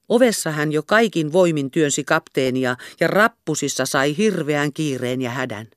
Ovessa 0.09 0.51
hän 0.51 0.71
jo 0.71 0.83
kaikin 0.83 1.33
voimin 1.33 1.71
työnsi 1.71 2.03
kapteenia 2.03 2.75
ja 2.99 3.07
rappusissa 3.07 3.85
sai 3.85 4.17
hirveän 4.17 4.73
kiireen 4.73 5.21
ja 5.21 5.29
hädän. 5.29 5.67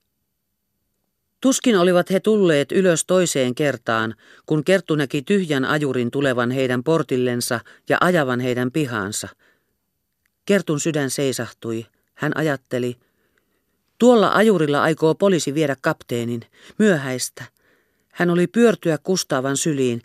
Tuskin 1.47 1.79
olivat 1.79 2.11
he 2.11 2.21
tulleet 2.21 2.73
ylös 2.73 3.05
toiseen 3.05 3.55
kertaan, 3.55 4.15
kun 4.47 4.65
Kerttu 4.65 4.95
näki 4.95 5.23
tyhjän 5.23 5.65
ajurin 5.65 6.11
tulevan 6.11 6.51
heidän 6.51 6.85
portillensa 6.85 7.61
ja 7.89 7.99
ajavan 8.01 8.41
heidän 8.41 8.73
pihaansa. 8.73 9.29
Kertun 10.47 10.81
sydän 10.81 11.11
seisahtui. 11.11 11.87
Hän 12.15 12.37
ajatteli, 12.37 12.97
tuolla 13.99 14.33
ajurilla 14.33 14.83
aikoo 14.83 15.15
poliisi 15.15 15.55
viedä 15.55 15.77
kapteenin, 15.81 16.43
myöhäistä. 16.79 17.45
Hän 18.09 18.31
oli 18.31 18.47
pyörtyä 18.47 18.99
Kustaavan 19.03 19.57
syliin, 19.57 20.03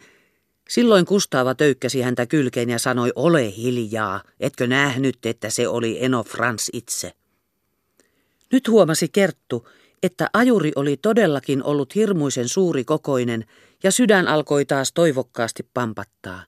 Silloin 0.70 1.06
Kustaava 1.06 1.56
töykkäsi 1.56 2.02
häntä 2.02 2.26
kylkeen 2.26 2.70
ja 2.70 2.80
sanoi, 2.80 3.12
ole 3.16 3.56
hiljaa, 3.58 4.24
etkö 4.40 4.68
nähnyt, 4.68 5.26
että 5.26 5.50
se 5.50 5.68
oli 5.68 6.04
Eno 6.04 6.24
Frans 6.24 6.70
itse. 6.74 7.12
Nyt 8.52 8.68
huomasi 8.68 9.08
Kerttu, 9.08 9.68
että 10.04 10.30
ajuri 10.34 10.72
oli 10.76 10.98
todellakin 10.98 11.64
ollut 11.64 11.96
hirmuisen 11.96 12.50
suuri 12.50 12.84
kokoinen 12.84 13.46
ja 13.84 13.92
sydän 13.92 14.28
alkoi 14.28 14.66
taas 14.66 14.92
toivokkaasti 14.94 15.68
pampattaa. 15.74 16.44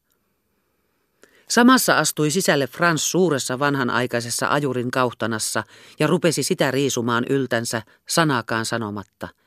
Samassa 1.50 1.98
astui 1.98 2.31
sisälle 2.31 2.67
Frans 2.67 3.12
suuressa 3.12 3.60
vanhanaikaisessa 3.60 4.48
ajurin 4.48 4.91
kauhtanassa 4.91 5.63
ja 6.00 6.07
rupesi 6.07 6.43
sitä 6.43 6.72
riisumaan 6.72 7.25
yltänsä 7.29 7.81
sanakaan 8.07 8.65
sanomatta– 8.65 9.27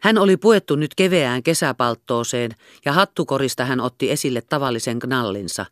Hän 0.00 0.18
oli 0.18 0.36
puettu 0.36 0.76
nyt 0.76 0.94
keveään 0.94 1.42
kesäpalttooseen 1.42 2.50
ja 2.84 2.92
hattukorista 2.92 3.64
hän 3.64 3.80
otti 3.80 4.10
esille 4.10 4.40
tavallisen 4.40 4.98
knallinsa. 4.98 5.66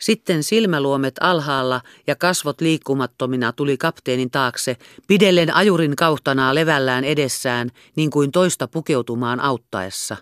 Sitten 0.00 0.42
silmäluomet 0.42 1.14
alhaalla 1.20 1.80
ja 2.06 2.16
kasvot 2.16 2.60
liikkumattomina 2.60 3.52
tuli 3.52 3.76
kapteenin 3.76 4.30
taakse, 4.30 4.76
pidellen 5.06 5.54
ajurin 5.54 5.96
kauhtanaa 5.96 6.54
levällään 6.54 7.04
edessään, 7.04 7.70
niin 7.96 8.10
kuin 8.10 8.32
toista 8.32 8.68
pukeutumaan 8.68 9.40
auttaessa. 9.40 10.16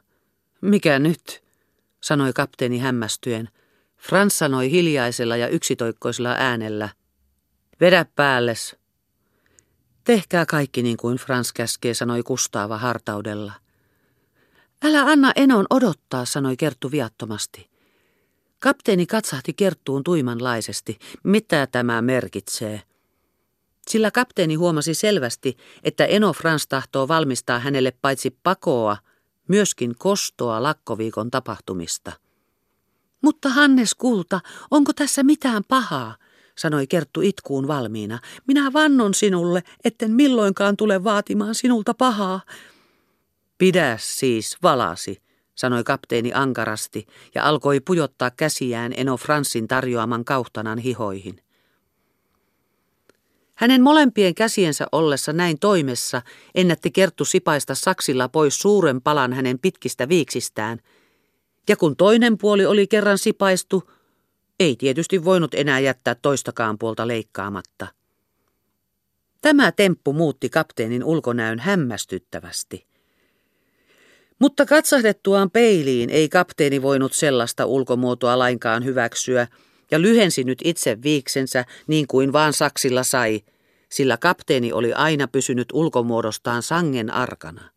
Mikä 0.60 0.98
nyt? 0.98 1.42
sanoi 2.00 2.32
kapteeni 2.32 2.78
hämmästyen. 2.78 3.48
Frans 3.96 4.38
sanoi 4.38 4.70
hiljaisella 4.70 5.36
ja 5.36 5.48
yksitoikkoisella 5.48 6.34
äänellä. 6.38 6.88
Vedä 7.80 8.06
päälles. 8.16 8.76
Tehkää 10.04 10.46
kaikki 10.46 10.82
niin 10.82 10.96
kuin 10.96 11.18
Frans 11.18 11.52
käskee, 11.52 11.94
sanoi 11.94 12.22
Kustaava 12.22 12.78
hartaudella. 12.78 13.52
Älä 14.84 15.02
anna 15.02 15.32
Enon 15.36 15.66
odottaa, 15.70 16.24
sanoi 16.24 16.56
Kerttu 16.56 16.90
viattomasti. 16.90 17.67
Kapteeni 18.60 19.06
katsahti 19.06 19.52
Kerttuun 19.52 20.04
tuimanlaisesti. 20.04 20.98
Mitä 21.24 21.66
tämä 21.66 22.02
merkitsee? 22.02 22.82
Sillä 23.88 24.10
kapteeni 24.10 24.54
huomasi 24.54 24.94
selvästi, 24.94 25.56
että 25.84 26.04
Eno 26.04 26.32
Frans 26.32 26.66
tahtoo 26.66 27.08
valmistaa 27.08 27.58
hänelle 27.58 27.92
paitsi 28.02 28.38
pakoa, 28.42 28.96
myöskin 29.48 29.94
kostoa 29.98 30.62
lakkoviikon 30.62 31.30
tapahtumista. 31.30 32.12
Mutta 33.22 33.48
Hannes 33.48 33.94
Kulta, 33.94 34.40
onko 34.70 34.92
tässä 34.92 35.22
mitään 35.22 35.62
pahaa? 35.68 36.16
sanoi 36.58 36.86
Kerttu 36.86 37.20
itkuun 37.20 37.68
valmiina. 37.68 38.18
Minä 38.46 38.72
vannon 38.72 39.14
sinulle, 39.14 39.62
etten 39.84 40.10
milloinkaan 40.10 40.76
tule 40.76 41.04
vaatimaan 41.04 41.54
sinulta 41.54 41.94
pahaa. 41.94 42.40
Pidä 43.58 43.96
siis 44.00 44.56
valasi, 44.62 45.22
sanoi 45.58 45.84
kapteeni 45.84 46.30
ankarasti 46.34 47.06
ja 47.34 47.44
alkoi 47.44 47.80
pujottaa 47.80 48.30
käsiään 48.30 48.92
Eno 48.96 49.16
Fransin 49.16 49.68
tarjoaman 49.68 50.24
kauhtanan 50.24 50.78
hihoihin. 50.78 51.42
Hänen 53.54 53.82
molempien 53.82 54.34
käsiensä 54.34 54.86
ollessa 54.92 55.32
näin 55.32 55.58
toimessa 55.58 56.22
ennätti 56.54 56.90
Kerttu 56.90 57.24
sipaista 57.24 57.74
saksilla 57.74 58.28
pois 58.28 58.60
suuren 58.60 59.00
palan 59.02 59.32
hänen 59.32 59.58
pitkistä 59.58 60.08
viiksistään. 60.08 60.78
Ja 61.68 61.76
kun 61.76 61.96
toinen 61.96 62.38
puoli 62.38 62.66
oli 62.66 62.86
kerran 62.86 63.18
sipaistu, 63.18 63.90
ei 64.60 64.76
tietysti 64.76 65.24
voinut 65.24 65.54
enää 65.54 65.80
jättää 65.80 66.14
toistakaan 66.14 66.78
puolta 66.78 67.06
leikkaamatta. 67.06 67.86
Tämä 69.40 69.72
temppu 69.72 70.12
muutti 70.12 70.48
kapteenin 70.48 71.04
ulkonäön 71.04 71.58
hämmästyttävästi. 71.58 72.87
Mutta 74.38 74.66
katsahdettuaan 74.66 75.50
peiliin 75.50 76.10
ei 76.10 76.28
kapteeni 76.28 76.82
voinut 76.82 77.12
sellaista 77.12 77.66
ulkomuotoa 77.66 78.38
lainkaan 78.38 78.84
hyväksyä 78.84 79.46
ja 79.90 80.02
lyhensi 80.02 80.44
nyt 80.44 80.58
itse 80.64 81.02
viiksensä 81.02 81.64
niin 81.86 82.06
kuin 82.06 82.32
vaan 82.32 82.52
saksilla 82.52 83.02
sai, 83.02 83.40
sillä 83.88 84.16
kapteeni 84.16 84.72
oli 84.72 84.92
aina 84.92 85.28
pysynyt 85.28 85.68
ulkomuodostaan 85.72 86.62
sangen 86.62 87.10
arkana. 87.10 87.70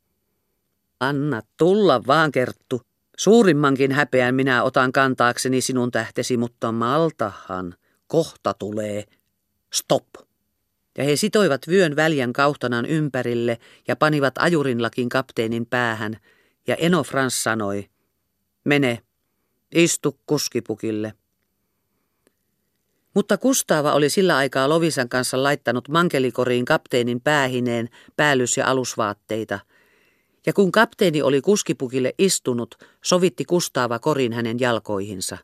Anna 0.99 1.41
tulla 1.57 2.01
vaan, 2.07 2.31
Kerttu, 2.31 2.81
Suurimmankin 3.17 3.91
häpeän 3.91 4.35
minä 4.35 4.63
otan 4.63 4.91
kantaakseni 4.91 5.61
sinun 5.61 5.91
tähtesi, 5.91 6.37
mutta 6.37 6.71
maltahan, 6.71 7.75
kohta 8.07 8.53
tulee. 8.53 9.03
Stop! 9.73 10.07
Ja 10.97 11.03
he 11.03 11.15
sitoivat 11.15 11.61
vyön 11.67 11.95
väljän 11.95 12.33
kauhtanan 12.33 12.85
ympärille 12.85 13.57
ja 13.87 13.95
panivat 13.95 14.33
ajurinlakin 14.39 15.09
kapteenin 15.09 15.65
päähän, 15.65 16.17
ja 16.67 16.75
Eno 16.75 17.03
Frans 17.03 17.43
sanoi, 17.43 17.89
mene, 18.63 19.03
istu 19.75 20.19
kuskipukille. 20.25 21.13
Mutta 23.13 23.37
Kustaava 23.37 23.93
oli 23.93 24.09
sillä 24.09 24.37
aikaa 24.37 24.69
Lovisan 24.69 25.09
kanssa 25.09 25.43
laittanut 25.43 25.89
mankelikoriin 25.89 26.65
kapteenin 26.65 27.21
päähineen, 27.21 27.89
päällys- 28.15 28.57
ja 28.57 28.67
alusvaatteita– 28.67 29.59
ja 30.45 30.53
kun 30.53 30.71
kapteeni 30.71 31.21
oli 31.21 31.41
kuskipukille 31.41 32.13
istunut, 32.17 32.75
sovitti 33.03 33.45
Kustaava 33.45 33.99
korin 33.99 34.33
hänen 34.33 34.59
jalkoihinsa. 34.59 35.37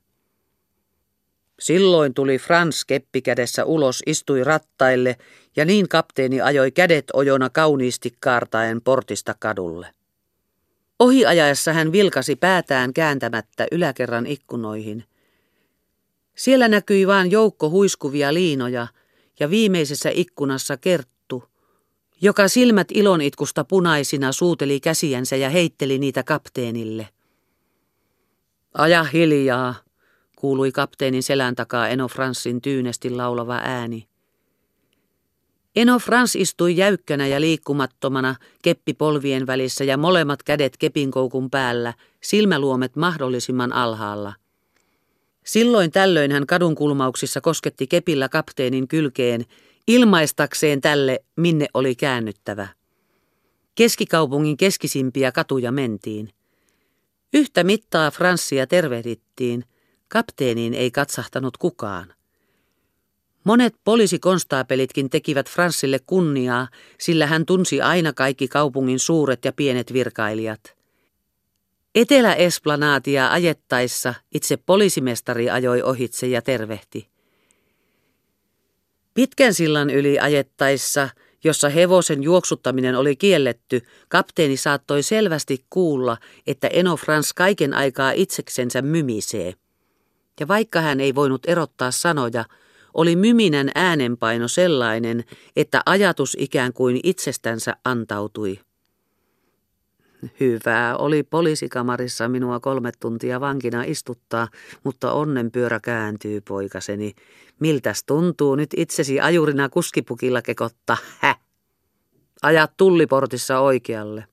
Silloin 1.59 2.13
tuli 2.13 2.37
Frans 2.37 2.85
keppikädessä 2.85 3.65
ulos, 3.65 4.03
istui 4.05 4.43
rattaille 4.43 5.17
ja 5.55 5.65
niin 5.65 5.89
kapteeni 5.89 6.41
ajoi 6.41 6.71
kädet 6.71 7.05
ojona 7.13 7.49
kauniisti 7.49 8.15
kaartaen 8.19 8.81
portista 8.81 9.35
kadulle. 9.39 9.93
Ohiajaessa 10.99 11.73
hän 11.73 11.91
vilkasi 11.91 12.35
päätään 12.35 12.93
kääntämättä 12.93 13.67
yläkerran 13.71 14.27
ikkunoihin. 14.27 15.03
Siellä 16.35 16.67
näkyi 16.67 17.07
vain 17.07 17.31
joukko 17.31 17.69
huiskuvia 17.69 18.33
liinoja 18.33 18.87
ja 19.39 19.49
viimeisessä 19.49 20.09
ikkunassa 20.13 20.77
Kert 20.77 21.09
joka 22.21 22.47
silmät 22.47 22.87
ilonitkusta 22.93 23.63
punaisina 23.63 24.31
suuteli 24.31 24.79
käsiänsä 24.79 25.35
ja 25.35 25.49
heitteli 25.49 25.99
niitä 25.99 26.23
kapteenille. 26.23 27.09
Aja 28.73 29.03
hiljaa, 29.03 29.75
kuului 30.35 30.71
kapteenin 30.71 31.23
selän 31.23 31.55
takaa 31.55 31.87
Eno 31.87 32.07
Fransin 32.07 32.61
tyynesti 32.61 33.09
laulava 33.09 33.55
ääni. 33.63 34.07
Eno 35.77 35.99
Frans 35.99 36.35
istui 36.35 36.77
jäykkänä 36.77 37.27
ja 37.27 37.41
liikkumattomana 37.41 38.35
keppi 38.61 38.93
polvien 38.93 39.47
välissä 39.47 39.83
ja 39.83 39.97
molemmat 39.97 40.43
kädet 40.43 40.77
kepinkoukun 40.77 41.49
päällä, 41.49 41.93
silmäluomet 42.21 42.95
mahdollisimman 42.95 43.73
alhaalla. 43.73 44.33
Silloin 45.45 45.91
tällöin 45.91 46.31
hän 46.31 46.47
kadunkulmauksissa 46.47 47.41
kosketti 47.41 47.87
kepillä 47.87 48.29
kapteenin 48.29 48.87
kylkeen 48.87 49.45
ilmaistakseen 49.87 50.81
tälle, 50.81 51.19
minne 51.35 51.67
oli 51.73 51.95
käännyttävä. 51.95 52.67
Keskikaupungin 53.75 54.57
keskisimpiä 54.57 55.31
katuja 55.31 55.71
mentiin. 55.71 56.29
Yhtä 57.33 57.63
mittaa 57.63 58.11
Franssia 58.11 58.67
tervehdittiin. 58.67 59.63
Kapteeniin 60.07 60.73
ei 60.73 60.91
katsahtanut 60.91 61.57
kukaan. 61.57 62.16
Monet 63.47 63.75
poliisikonstaapelitkin 63.83 65.09
tekivät 65.09 65.49
Franssille 65.49 65.99
kunniaa, 66.05 66.67
sillä 66.99 67.27
hän 67.27 67.45
tunsi 67.45 67.81
aina 67.81 68.13
kaikki 68.13 68.47
kaupungin 68.47 68.99
suuret 68.99 69.45
ja 69.45 69.53
pienet 69.53 69.93
virkailijat. 69.93 70.75
Etelä-Esplanaatia 71.95 73.31
ajettaessa 73.31 74.13
itse 74.33 74.57
poliisimestari 74.57 75.49
ajoi 75.49 75.81
ohitse 75.81 76.27
ja 76.27 76.41
tervehti. 76.41 77.09
Pitkän 79.13 79.53
sillan 79.53 79.89
yli 79.89 80.19
ajettaessa, 80.19 81.09
jossa 81.43 81.69
hevosen 81.69 82.23
juoksuttaminen 82.23 82.95
oli 82.95 83.15
kielletty, 83.15 83.81
kapteeni 84.09 84.57
saattoi 84.57 85.03
selvästi 85.03 85.65
kuulla, 85.69 86.17
että 86.47 86.67
Eno 86.67 86.97
Frans 86.97 87.33
kaiken 87.33 87.73
aikaa 87.73 88.11
itseksensä 88.11 88.81
mymisee. 88.81 89.53
Ja 90.39 90.47
vaikka 90.47 90.81
hän 90.81 90.99
ei 90.99 91.15
voinut 91.15 91.41
erottaa 91.45 91.91
sanoja, 91.91 92.45
oli 92.97 93.15
myminän 93.15 93.69
äänenpaino 93.75 94.47
sellainen, 94.47 95.23
että 95.55 95.81
ajatus 95.85 96.37
ikään 96.39 96.73
kuin 96.73 96.99
itsestänsä 97.03 97.75
antautui. 97.85 98.59
Hyvää 100.39 100.97
oli 100.97 101.23
poliisikamarissa 101.23 102.27
minua 102.27 102.59
kolme 102.59 102.91
tuntia 102.99 103.39
vankina 103.39 103.83
istuttaa, 103.83 104.47
mutta 104.83 105.11
onnenpyörä 105.11 105.79
kääntyy, 105.79 106.41
poikaseni. 106.41 107.13
Miltäs 107.59 108.03
tuntuu 108.03 108.55
nyt 108.55 108.69
itsesi 108.77 109.19
ajurina 109.19 109.69
kuskipukilla 109.69 110.41
kekotta? 110.41 110.97
Hä? 111.19 111.35
Ajat 112.41 112.77
tulliportissa 112.77 113.59
oikealle. 113.59 114.25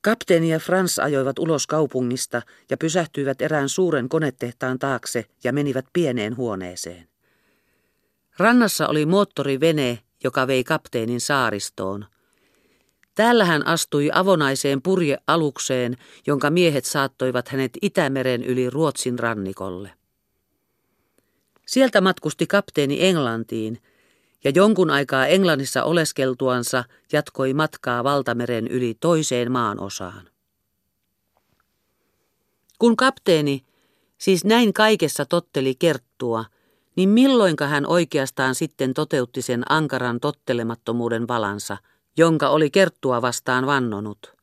Kapteeni 0.00 0.48
ja 0.48 0.58
Frans 0.58 0.98
ajoivat 0.98 1.38
ulos 1.38 1.66
kaupungista 1.66 2.42
ja 2.70 2.76
pysähtyivät 2.76 3.42
erään 3.42 3.68
suuren 3.68 4.08
konetehtaan 4.08 4.78
taakse 4.78 5.24
ja 5.44 5.52
menivät 5.52 5.86
pieneen 5.92 6.36
huoneeseen. 6.36 7.08
Rannassa 8.38 8.88
oli 8.88 9.06
moottorivene, 9.06 9.98
joka 10.24 10.46
vei 10.46 10.64
kapteenin 10.64 11.20
saaristoon– 11.20 12.04
Täällä 13.16 13.44
hän 13.44 13.66
astui 13.66 14.10
avonaiseen 14.12 14.82
purjealukseen, 14.82 15.96
jonka 16.26 16.50
miehet 16.50 16.84
saattoivat 16.84 17.48
hänet 17.48 17.72
Itämeren 17.82 18.44
yli 18.44 18.70
Ruotsin 18.70 19.18
rannikolle. 19.18 19.90
Sieltä 21.66 22.00
matkusti 22.00 22.46
kapteeni 22.46 23.04
Englantiin, 23.04 23.82
ja 24.44 24.50
jonkun 24.54 24.90
aikaa 24.90 25.26
Englannissa 25.26 25.84
oleskeltuansa 25.84 26.84
jatkoi 27.12 27.54
matkaa 27.54 28.04
valtameren 28.04 28.66
yli 28.68 28.94
toiseen 29.00 29.52
maan 29.52 29.80
osaan. 29.80 30.28
Kun 32.78 32.96
kapteeni 32.96 33.64
siis 34.18 34.44
näin 34.44 34.72
kaikessa 34.72 35.26
totteli 35.26 35.74
kerttua, 35.74 36.44
niin 36.96 37.08
milloinka 37.08 37.66
hän 37.66 37.86
oikeastaan 37.86 38.54
sitten 38.54 38.94
toteutti 38.94 39.42
sen 39.42 39.62
ankaran 39.68 40.20
tottelemattomuuden 40.20 41.28
valansa– 41.28 41.76
jonka 42.16 42.48
oli 42.48 42.70
kerttua 42.70 43.22
vastaan 43.22 43.66
vannonut. 43.66 44.36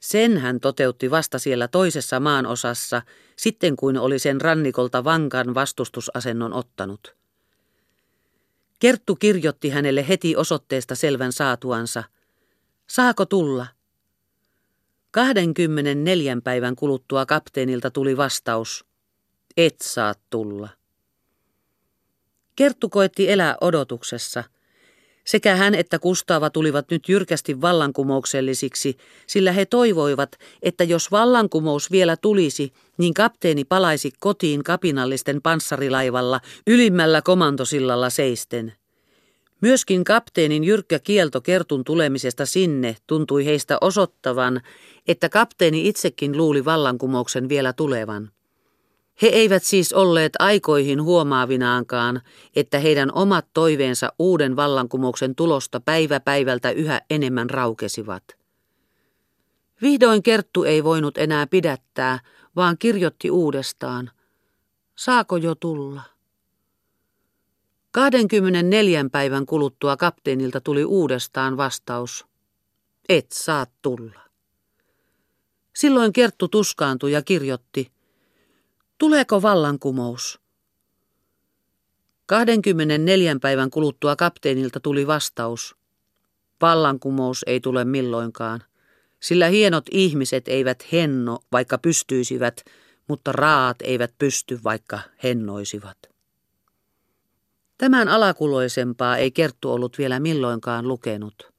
Sen 0.00 0.38
hän 0.38 0.60
toteutti 0.60 1.10
vasta 1.10 1.38
siellä 1.38 1.68
toisessa 1.68 2.20
maan 2.20 2.46
osassa, 2.46 3.02
sitten 3.36 3.76
kuin 3.76 3.98
oli 3.98 4.18
sen 4.18 4.40
rannikolta 4.40 5.04
vankan 5.04 5.54
vastustusasennon 5.54 6.52
ottanut. 6.52 7.16
Kerttu 8.78 9.16
kirjoitti 9.16 9.70
hänelle 9.70 10.08
heti 10.08 10.36
osoitteesta 10.36 10.94
selvän 10.94 11.32
saatuansa. 11.32 12.04
Saako 12.86 13.26
tulla? 13.26 13.66
24 15.10 16.36
päivän 16.44 16.76
kuluttua 16.76 17.26
kapteenilta 17.26 17.90
tuli 17.90 18.16
vastaus. 18.16 18.84
Et 19.56 19.76
saa 19.80 20.14
tulla. 20.30 20.68
Kerttu 22.60 22.88
koetti 22.88 23.30
elää 23.30 23.56
odotuksessa– 23.60 24.44
sekä 25.24 25.56
hän 25.56 25.74
että 25.74 25.98
Kustava 25.98 26.50
tulivat 26.50 26.90
nyt 26.90 27.08
jyrkästi 27.08 27.60
vallankumouksellisiksi, 27.60 28.96
sillä 29.26 29.52
he 29.52 29.66
toivoivat, 29.66 30.36
että 30.62 30.84
jos 30.84 31.10
vallankumous 31.10 31.90
vielä 31.90 32.16
tulisi, 32.16 32.72
niin 32.98 33.14
kapteeni 33.14 33.64
palaisi 33.64 34.12
kotiin 34.20 34.64
kapinallisten 34.64 35.42
panssarilaivalla 35.42 36.40
ylimmällä 36.66 37.22
komantosillalla 37.22 38.10
seisten. 38.10 38.72
Myöskin 39.60 40.04
kapteenin 40.04 40.64
jyrkkä 40.64 40.98
kielto 40.98 41.40
kertun 41.40 41.84
tulemisesta 41.84 42.46
sinne 42.46 42.96
tuntui 43.06 43.44
heistä 43.44 43.78
osoittavan, 43.80 44.60
että 45.08 45.28
kapteeni 45.28 45.88
itsekin 45.88 46.36
luuli 46.36 46.64
vallankumouksen 46.64 47.48
vielä 47.48 47.72
tulevan. 47.72 48.30
He 49.22 49.28
eivät 49.28 49.64
siis 49.64 49.92
olleet 49.92 50.32
aikoihin 50.38 51.02
huomaavinaankaan, 51.02 52.20
että 52.56 52.78
heidän 52.78 53.12
omat 53.14 53.46
toiveensa 53.54 54.12
uuden 54.18 54.56
vallankumouksen 54.56 55.34
tulosta 55.34 55.80
päivä 55.80 56.20
päivältä 56.20 56.70
yhä 56.70 57.00
enemmän 57.10 57.50
raukesivat. 57.50 58.24
Vihdoin 59.82 60.22
Kerttu 60.22 60.64
ei 60.64 60.84
voinut 60.84 61.18
enää 61.18 61.46
pidättää, 61.46 62.18
vaan 62.56 62.78
kirjoitti 62.78 63.30
uudestaan. 63.30 64.10
Saako 64.96 65.36
jo 65.36 65.54
tulla? 65.54 66.02
24 67.90 69.04
päivän 69.12 69.46
kuluttua 69.46 69.96
kapteenilta 69.96 70.60
tuli 70.60 70.84
uudestaan 70.84 71.56
vastaus. 71.56 72.26
Et 73.08 73.32
saa 73.32 73.66
tulla. 73.82 74.20
Silloin 75.76 76.12
Kerttu 76.12 76.48
tuskaantui 76.48 77.12
ja 77.12 77.22
kirjoitti– 77.22 77.90
Tuleeko 79.00 79.42
vallankumous? 79.42 80.40
24 82.26 83.36
päivän 83.40 83.70
kuluttua 83.70 84.16
kapteenilta 84.16 84.80
tuli 84.80 85.06
vastaus. 85.06 85.76
Vallankumous 86.60 87.44
ei 87.46 87.60
tule 87.60 87.84
milloinkaan, 87.84 88.62
sillä 89.20 89.46
hienot 89.46 89.84
ihmiset 89.90 90.48
eivät 90.48 90.92
henno, 90.92 91.38
vaikka 91.52 91.78
pystyisivät, 91.78 92.64
mutta 93.08 93.32
raat 93.32 93.76
eivät 93.82 94.14
pysty, 94.18 94.60
vaikka 94.64 95.00
hennoisivat. 95.22 95.98
Tämän 97.78 98.08
alakuloisempaa 98.08 99.16
ei 99.16 99.30
Kerttu 99.30 99.72
ollut 99.72 99.98
vielä 99.98 100.20
milloinkaan 100.20 100.88
lukenut. 100.88 101.52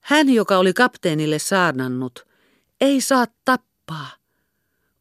Hän, 0.00 0.28
joka 0.28 0.58
oli 0.58 0.72
kapteenille 0.72 1.38
saarnannut, 1.38 2.26
ei 2.80 3.00
saa 3.00 3.26
tappaa– 3.44 4.10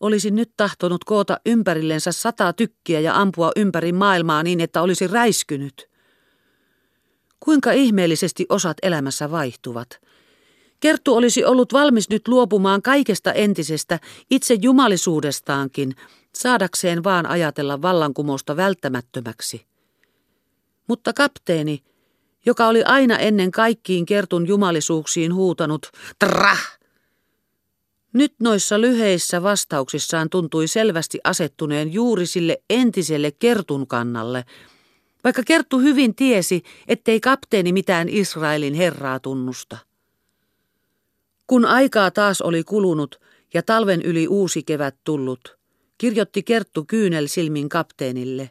olisi 0.04 0.32
nyt 0.32 0.52
tahtonut 0.58 1.04
koota 1.04 1.40
ympärillensä 1.46 2.12
sata 2.12 2.54
tykkiä 2.54 3.00
ja 3.00 3.16
ampua 3.22 3.52
ympäri 3.56 3.92
maailmaa 3.92 4.44
niin, 4.44 4.60
että 4.60 4.82
olisi 4.82 5.08
räiskynyt. 5.08 5.90
Kuinka 7.40 7.72
ihmeellisesti 7.72 8.46
osat 8.50 8.78
elämässä 8.82 9.32
vaihtuvat. 9.32 10.02
Kerttu 10.80 11.16
olisi 11.16 11.46
ollut 11.46 11.74
valmis 11.74 12.10
nyt 12.10 12.28
luopumaan 12.28 12.82
kaikesta 12.82 13.32
entisestä, 13.32 14.00
itse 14.32 14.54
jumalisuudestaankin, 14.54 15.96
saadakseen 16.36 17.04
vaan 17.04 17.26
ajatella 17.26 17.82
vallankumousta 17.82 18.58
välttämättömäksi. 18.58 19.66
Mutta 20.88 21.14
kapteeni, 21.14 21.84
joka 22.46 22.68
oli 22.68 22.84
aina 22.84 23.18
ennen 23.18 23.52
kaikkiin 23.52 24.06
kertun 24.06 24.48
jumalisuuksiin 24.48 25.34
huutanut, 25.34 25.92
trah! 26.20 26.83
Nyt 28.14 28.34
noissa 28.40 28.82
lyheissä 28.82 29.44
vastauksissaan 29.44 30.30
tuntui 30.30 30.68
selvästi 30.68 31.20
asettuneen 31.24 31.94
juuri 31.94 32.26
sille 32.26 32.62
entiselle 32.70 33.32
Kertun 33.32 33.88
kannalle, 33.88 34.46
vaikka 35.24 35.44
Kerttu 35.44 35.80
hyvin 35.80 36.16
tiesi, 36.16 36.64
ettei 36.88 37.20
kapteeni 37.20 37.74
mitään 37.74 38.10
Israelin 38.10 38.74
herraa 38.74 39.20
tunnusta. 39.20 39.78
Kun 41.48 41.66
aikaa 41.66 42.12
taas 42.12 42.42
oli 42.42 42.64
kulunut 42.64 43.22
ja 43.54 43.64
talven 43.64 44.02
yli 44.02 44.28
uusi 44.28 44.64
kevät 44.64 44.96
tullut, 45.04 45.58
kirjoitti 45.98 46.44
Kerttu 46.44 46.86
kyynel 46.86 47.28
silmin 47.28 47.70
kapteenille. 47.70 48.50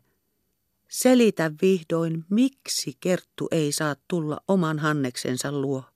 Selitä 0.88 1.50
vihdoin, 1.62 2.24
miksi 2.30 2.96
Kerttu 3.00 3.48
ei 3.50 3.72
saa 3.72 3.96
tulla 4.08 4.40
oman 4.48 4.78
Hanneksensa 4.78 5.52
luo. 5.52 5.91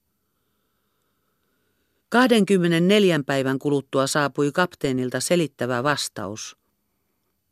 24 2.17 3.21
päivän 3.27 3.59
kuluttua 3.59 4.07
saapui 4.07 4.53
kapteenilta 4.53 5.21
selittävä 5.21 5.83
vastaus. 5.83 6.57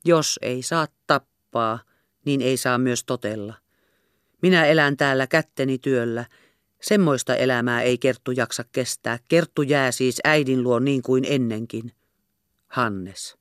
Jos 0.04 0.38
ei 0.42 0.62
saa 0.62 0.88
tappaa, 1.06 1.78
niin 2.24 2.42
ei 2.42 2.56
saa 2.56 2.78
myös 2.78 3.04
totella. 3.04 3.54
Minä 4.42 4.66
elän 4.66 4.96
täällä 4.96 5.26
kätteni 5.26 5.78
työllä. 5.78 6.24
Semmoista 6.82 7.36
elämää 7.36 7.82
ei 7.82 7.98
Kerttu 7.98 8.30
jaksa 8.30 8.64
kestää. 8.72 9.18
Kerttu 9.28 9.62
jää 9.62 9.92
siis 9.92 10.20
äidin 10.24 10.62
luo 10.62 10.78
niin 10.78 11.02
kuin 11.02 11.24
ennenkin. 11.28 11.92
Hannes. 12.66 13.36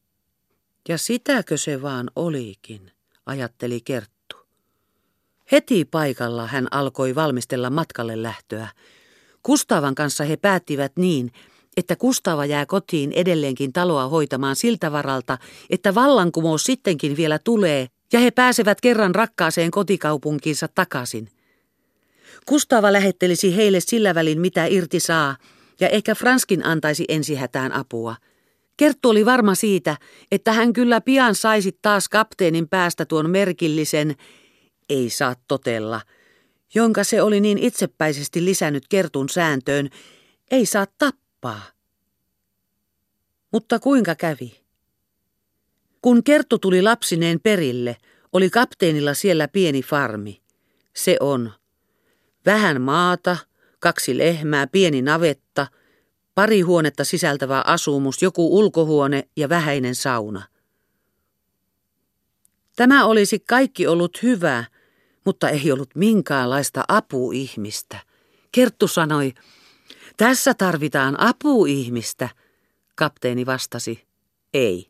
Ja 0.89 0.97
sitäkö 0.97 1.57
se 1.57 1.81
vaan 1.81 2.11
olikin, 2.15 2.91
ajatteli 3.25 3.81
Kerttu. 3.81 4.35
Heti 5.51 5.85
paikalla 5.85 6.47
hän 6.47 6.67
alkoi 6.71 7.15
valmistella 7.15 7.69
matkalle 7.69 8.23
lähtöä. 8.23 8.67
Kustavan 9.43 9.95
kanssa 9.95 10.23
he 10.23 10.37
päättivät 10.37 10.91
niin, 10.95 11.31
että 11.77 11.95
Kustava 11.95 12.45
jää 12.45 12.65
kotiin 12.65 13.11
edelleenkin 13.11 13.73
taloa 13.73 14.07
hoitamaan 14.07 14.55
siltä 14.55 14.91
varalta, 14.91 15.37
että 15.69 15.95
vallankumous 15.95 16.63
sittenkin 16.63 17.17
vielä 17.17 17.39
tulee 17.39 17.87
ja 18.13 18.19
he 18.19 18.31
pääsevät 18.31 18.81
kerran 18.81 19.15
rakkaaseen 19.15 19.71
kotikaupunkiinsa 19.71 20.67
takaisin. 20.67 21.29
Kustava 22.45 22.93
lähettelisi 22.93 23.55
heille 23.55 23.79
sillä 23.79 24.15
välin 24.15 24.41
mitä 24.41 24.65
irti 24.65 24.99
saa 24.99 25.37
ja 25.79 25.89
ehkä 25.89 26.15
Franskin 26.15 26.65
antaisi 26.65 27.05
ensihätään 27.07 27.71
apua. 27.71 28.15
Kerttu 28.77 29.09
oli 29.09 29.25
varma 29.25 29.55
siitä, 29.55 29.97
että 30.31 30.53
hän 30.53 30.73
kyllä 30.73 31.01
pian 31.01 31.35
saisi 31.35 31.77
taas 31.81 32.09
kapteenin 32.09 32.69
päästä 32.69 33.05
tuon 33.05 33.29
merkillisen, 33.29 34.15
ei 34.89 35.09
saa 35.09 35.35
totella– 35.47 36.01
jonka 36.75 37.03
se 37.03 37.21
oli 37.21 37.39
niin 37.39 37.57
itsepäisesti 37.57 38.45
lisännyt 38.45 38.87
Kertun 38.87 39.29
sääntöön, 39.29 39.89
ei 40.51 40.65
saa 40.65 40.87
tappaa. 40.97 41.61
Mutta 43.51 43.79
kuinka 43.79 44.15
kävi? 44.15 44.63
Kun 46.01 46.23
Kerttu 46.23 46.59
tuli 46.59 46.81
lapsineen 46.81 47.39
perille, 47.39 47.97
oli 48.33 48.49
kapteenilla 48.49 49.13
siellä 49.13 49.47
pieni 49.47 49.81
farmi. 49.81 50.41
Se 50.95 51.17
on 51.19 51.51
vähän 52.45 52.81
maata, 52.81 53.37
kaksi 53.79 54.17
lehmää, 54.17 54.67
pieni 54.67 55.01
navetta, 55.01 55.67
pari 56.35 56.61
huonetta 56.61 57.03
sisältävä 57.03 57.63
asumus, 57.65 58.21
joku 58.21 58.57
ulkohuone 58.59 59.27
ja 59.37 59.49
vähäinen 59.49 59.95
sauna. 59.95 60.41
Tämä 62.75 63.05
olisi 63.05 63.39
kaikki 63.39 63.87
ollut 63.87 64.23
hyvä, 64.23 64.65
mutta 65.25 65.49
ei 65.49 65.71
ollut 65.71 65.95
minkäänlaista 65.95 66.83
apuihmistä. 66.87 67.97
Kerttu 68.51 68.87
sanoi, 68.87 69.33
tässä 70.17 70.53
tarvitaan 70.53 71.19
apuihmistä. 71.19 72.29
Kapteeni 72.95 73.45
vastasi, 73.45 74.07
ei. 74.53 74.87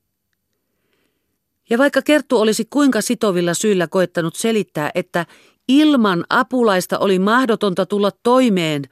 Ja 1.70 1.78
vaikka 1.78 2.02
Kerttu 2.02 2.40
olisi 2.40 2.66
kuinka 2.70 3.02
sitovilla 3.02 3.54
syillä 3.54 3.88
koettanut 3.88 4.36
selittää, 4.36 4.92
että 4.96 5.26
ilman 5.68 6.26
apulaista 6.30 7.00
oli 7.00 7.20
mahdotonta 7.20 7.86
tulla 7.86 8.12
toimeen, 8.24 8.84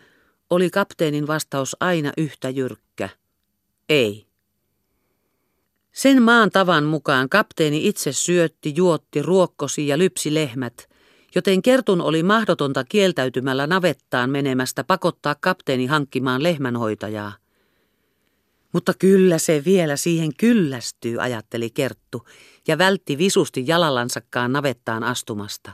oli 0.50 0.70
kapteenin 0.70 1.28
vastaus 1.28 1.76
aina 1.80 2.12
yhtä 2.18 2.50
jyrkkä. 2.50 3.10
Ei. 3.90 4.28
Sen 5.92 6.22
maan 6.22 6.52
tavan 6.52 6.84
mukaan 6.84 7.30
kapteeni 7.30 7.88
itse 7.88 8.14
syötti, 8.14 8.74
juotti, 8.76 9.22
ruokkosi 9.22 9.88
ja 9.88 9.98
lypsi 9.98 10.34
lehmät, 10.34 10.91
joten 11.36 11.62
Kertun 11.62 12.02
oli 12.02 12.24
mahdotonta 12.24 12.84
kieltäytymällä 12.84 13.68
navettaan 13.68 14.30
menemästä 14.30 14.84
pakottaa 14.84 15.36
kapteeni 15.40 15.86
hankkimaan 15.86 16.44
lehmänhoitajaa. 16.44 17.34
Mutta 18.74 18.94
kyllä 19.00 19.38
se 19.38 19.62
vielä 19.66 19.96
siihen 19.96 20.36
kyllästyy, 20.36 21.22
ajatteli 21.22 21.70
Kerttu, 21.70 22.28
ja 22.68 22.78
vältti 22.78 23.18
visusti 23.18 23.64
jalallansakaan 23.68 24.54
navettaan 24.54 25.04
astumasta. 25.04 25.72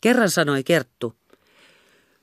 Kerran 0.00 0.30
sanoi 0.30 0.64
Kerttu, 0.64 1.14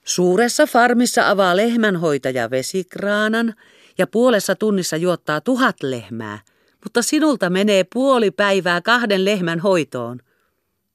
Suuressa 0.04 0.68
farmissa 0.68 1.30
avaa 1.30 1.56
lehmänhoitaja 1.56 2.50
vesikraanan 2.50 3.54
ja 3.98 4.08
puolessa 4.08 4.56
tunnissa 4.56 4.98
juottaa 4.98 5.42
tuhat 5.42 5.76
lehmää, 5.84 6.40
mutta 6.84 7.02
sinulta 7.02 7.50
menee 7.50 7.86
puoli 7.94 8.32
päivää 8.32 8.82
kahden 8.82 9.26
lehmän 9.26 9.60
hoitoon. 9.60 10.20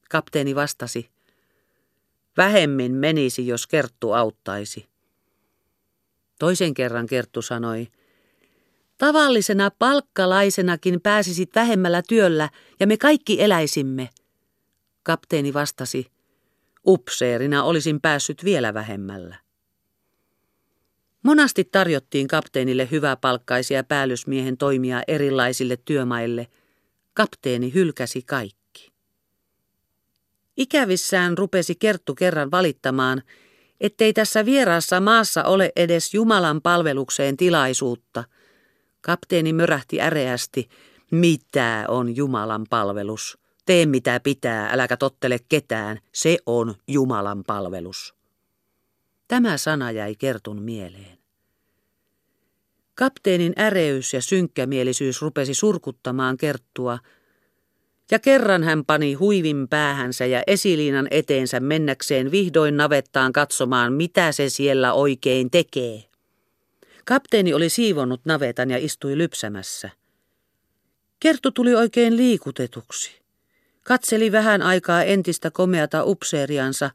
Kapteeni 0.09 0.55
vastasi. 0.55 1.11
Vähemmin 2.37 2.93
menisi, 2.93 3.47
jos 3.47 3.67
Kerttu 3.67 4.13
auttaisi. 4.13 4.89
Toisen 6.39 6.75
kerran 6.75 7.07
Kerttu 7.07 7.43
sanoi, 7.43 7.89
tavallisena 8.99 9.71
palkkalaisenakin 9.79 11.01
pääsisit 11.01 11.51
vähemmällä 11.55 12.03
työllä 12.09 12.51
ja 12.81 12.87
me 12.87 12.97
kaikki 12.97 13.43
eläisimme. 13.43 14.09
Kapteeni 15.03 15.55
vastasi, 15.55 16.07
upseerina 16.87 17.65
olisin 17.65 18.01
päässyt 18.01 18.45
vielä 18.45 18.75
vähemmällä. 18.75 19.37
Monasti 21.23 21.65
tarjottiin 21.65 22.29
kapteenille 22.29 22.89
hyväpalkkaisia 22.91 23.85
päällysmiehen 23.85 24.57
toimia 24.57 25.03
erilaisille 25.09 25.79
työmaille. 25.85 26.47
Kapteeni 27.15 27.75
hylkäsi 27.75 28.23
kaikki. 28.23 28.58
Ikävissään 30.59 31.39
rupesi 31.39 31.75
Kerttu 31.75 32.15
kerran 32.15 32.51
valittamaan, 32.51 33.23
ettei 33.81 34.13
tässä 34.13 34.45
vieraassa 34.45 35.01
maassa 35.01 35.45
ole 35.45 35.73
edes 35.77 36.15
Jumalan 36.15 36.63
palvelukseen 36.63 37.37
tilaisuutta. 37.37 38.25
Kapteeni 39.01 39.53
mörähti 39.53 40.01
äreästi, 40.01 40.69
mitä 41.11 41.85
on 41.89 42.17
Jumalan 42.17 42.67
palvelus. 42.71 43.39
Tee 43.67 43.87
mitä 43.87 44.21
pitää, 44.21 44.71
äläkä 44.73 44.97
tottele 44.97 45.39
ketään, 45.49 45.99
se 46.13 46.39
on 46.47 46.75
Jumalan 46.89 47.45
palvelus. 47.45 48.15
Tämä 49.29 49.57
sana 49.57 49.91
jäi 49.91 50.15
Kertun 50.15 50.63
mieleen. 50.63 51.19
Kapteenin 52.95 53.53
äreys 53.59 54.15
ja 54.15 54.23
synkkämielisyys 54.23 55.23
rupesi 55.23 55.55
surkuttamaan 55.55 56.37
Kerttua, 56.37 56.99
ja 58.11 58.19
kerran 58.19 58.63
hän 58.63 58.85
pani 58.85 59.15
huivin 59.15 59.69
päähänsä 59.69 60.27
ja 60.27 60.43
esiliinan 60.47 61.09
eteensä 61.11 61.61
mennäkseen 61.61 62.31
vihdoin 62.31 62.77
navettaan 62.77 63.33
katsomaan, 63.33 63.93
mitä 63.93 64.33
se 64.33 64.49
siellä 64.49 64.93
oikein 64.93 65.51
tekee. 65.51 66.05
Kapteeni 67.05 67.55
oli 67.55 67.69
siivonnut 67.69 68.21
navetan 68.25 68.71
ja 68.71 68.79
istui 68.79 69.19
lypsämässä. 69.19 69.91
Kerttu 71.21 71.51
tuli 71.51 71.75
oikein 71.75 72.17
liikutetuksi. 72.17 73.21
Katseli 73.85 74.33
vähän 74.33 74.63
aikaa 74.63 75.03
entistä 75.03 75.51
komeata 75.51 76.05
upseeriansa, 76.05 76.91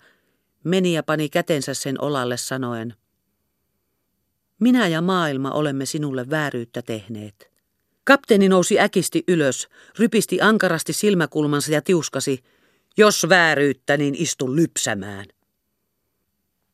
meni 0.63 0.93
ja 0.93 1.03
pani 1.03 1.29
kätensä 1.29 1.73
sen 1.73 2.01
olalle 2.01 2.37
sanoen, 2.37 2.93
minä 4.59 4.87
ja 4.87 5.01
maailma 5.01 5.51
olemme 5.51 5.85
sinulle 5.85 6.29
vääryyttä 6.29 6.81
tehneet. 6.81 7.52
Kapteeni 8.03 8.49
nousi 8.49 8.79
äkisti 8.79 9.23
ylös, 9.27 9.67
rypisti 9.99 10.41
ankarasti 10.41 10.93
silmäkulmansa 10.93 11.71
ja 11.71 11.81
tiuskasi, 11.81 12.43
jos 12.97 13.29
vääryyttä, 13.29 13.97
niin 13.97 14.15
istu 14.17 14.55
lypsämään. 14.55 15.25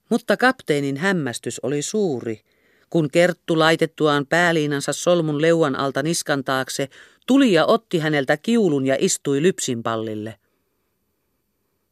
Mutta 0.09 0.37
kapteenin 0.37 0.97
hämmästys 0.97 1.59
oli 1.59 1.81
suuri, 1.81 2.41
kun 2.89 3.11
Kerttu 3.11 3.59
laitettuaan 3.59 4.25
pääliinansa 4.27 4.93
solmun 4.93 5.41
leuan 5.41 5.75
alta 5.75 6.03
niskan 6.03 6.43
taakse, 6.43 6.89
tuli 7.27 7.53
ja 7.53 7.65
otti 7.65 7.99
häneltä 7.99 8.37
kiulun 8.37 8.85
ja 8.85 8.95
istui 8.99 9.41
lypsinpallille. 9.41 10.39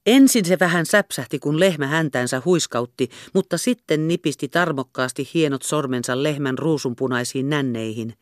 Ensin 0.06 0.46
se 0.46 0.58
vähän 0.60 0.86
säpsähti, 0.86 1.40
kun 1.40 1.60
lehmä 1.60 1.88
häntänsä 1.88 2.42
huiskautti, 2.46 3.10
mutta 3.34 3.58
sitten 3.58 4.08
nipisti 4.08 4.48
tarmokkaasti 4.48 5.30
hienot 5.34 5.62
sormensa 5.64 6.24
lehmän 6.24 6.58
ruusunpunaisiin 6.58 7.50
nänneihin. 7.50 8.14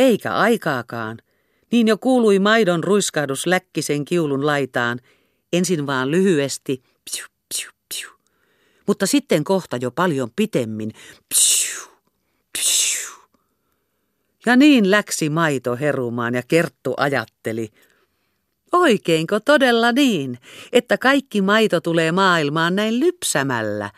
Eikä 0.00 0.34
aikaakaan. 0.34 1.18
Niin 1.72 1.88
jo 1.88 1.98
kuului 1.98 2.38
maidon 2.38 2.84
ruiskahdus 2.84 3.46
läkkisen 3.46 4.04
kiulun 4.04 4.46
laitaan, 4.46 5.00
ensin 5.52 5.86
vaan 5.86 6.10
lyhyesti, 6.10 6.82
psiu, 7.04 7.26
psiu, 7.48 7.70
psiu. 7.88 8.10
mutta 8.86 9.06
sitten 9.06 9.44
kohta 9.44 9.76
jo 9.76 9.90
paljon 9.90 10.30
pitemmin, 10.36 10.92
psiu, 11.34 11.80
psiu. 12.58 13.10
Ja 14.46 14.56
niin 14.56 14.90
läksi 14.90 15.28
maito 15.28 15.76
herumaan 15.76 16.34
ja 16.34 16.42
Kerttu 16.48 16.94
ajatteli– 16.96 17.68
Oikeinko 18.72 19.40
todella 19.40 19.92
niin, 19.92 20.38
että 20.72 20.98
kaikki 20.98 21.42
maito 21.42 21.80
tulee 21.80 22.12
maailmaan 22.12 22.76
näin 22.76 23.00
lypsämällä? 23.00 23.90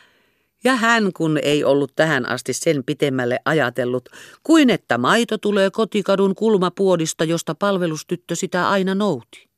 Ja 0.65 0.77
hän 0.77 1.13
kun 1.13 1.39
ei 1.43 1.65
ollut 1.65 1.93
tähän 1.97 2.29
asti 2.29 2.53
sen 2.53 2.85
pitemmälle 2.85 3.39
ajatellut, 3.45 4.09
kuin 4.43 4.71
että 4.71 4.99
maito 4.99 5.39
tulee 5.39 5.71
kotikadun 5.71 6.35
kulmapuodista, 6.35 7.25
josta 7.25 7.55
palvelustyttö 7.55 8.37
sitä 8.37 8.69
aina 8.69 8.95
nouti. 8.95 9.49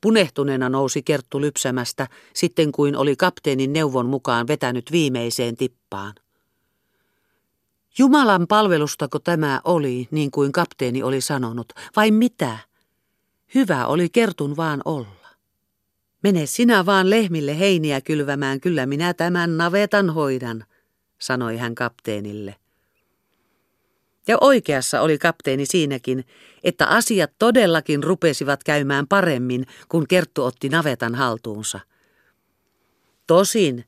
Punehtuneena 0.00 0.68
nousi 0.68 1.02
Kerttu 1.02 1.40
lypsämästä, 1.40 2.08
sitten 2.34 2.72
kuin 2.72 2.96
oli 2.96 3.16
kapteenin 3.16 3.72
neuvon 3.72 4.06
mukaan 4.06 4.46
vetänyt 4.46 4.92
viimeiseen 4.92 5.56
tippaan. 5.56 6.14
Jumalan 7.98 8.46
palvelustako 8.46 9.18
tämä 9.18 9.60
oli, 9.64 10.08
niin 10.10 10.30
kuin 10.30 10.52
kapteeni 10.52 11.02
oli 11.02 11.20
sanonut, 11.20 11.72
vai 11.96 12.10
mitä? 12.10 12.58
Hyvä 13.54 13.86
oli 13.86 14.08
kertun 14.08 14.56
vaan 14.56 14.82
olla. 14.84 15.19
Mene 16.22 16.46
sinä 16.46 16.86
vaan 16.86 17.10
lehmille 17.10 17.58
heiniä 17.58 18.00
kylvämään, 18.00 18.60
kyllä 18.60 18.86
minä 18.86 19.14
tämän 19.14 19.56
navetan 19.56 20.10
hoidan, 20.10 20.64
sanoi 21.18 21.56
hän 21.56 21.74
kapteenille. 21.74 22.56
Ja 24.28 24.38
oikeassa 24.40 25.00
oli 25.00 25.18
kapteeni 25.18 25.66
siinäkin, 25.66 26.24
että 26.64 26.86
asiat 26.86 27.32
todellakin 27.38 28.04
rupesivat 28.04 28.64
käymään 28.64 29.08
paremmin, 29.08 29.66
kun 29.88 30.06
Kerttu 30.08 30.44
otti 30.44 30.68
navetan 30.68 31.14
haltuunsa. 31.14 31.80
Tosin 33.26 33.84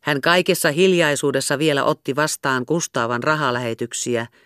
hän 0.00 0.20
kaikessa 0.20 0.70
hiljaisuudessa 0.70 1.58
vielä 1.58 1.84
otti 1.84 2.16
vastaan 2.16 2.66
Kustaavan 2.66 3.22
rahalähetyksiä– 3.22 4.26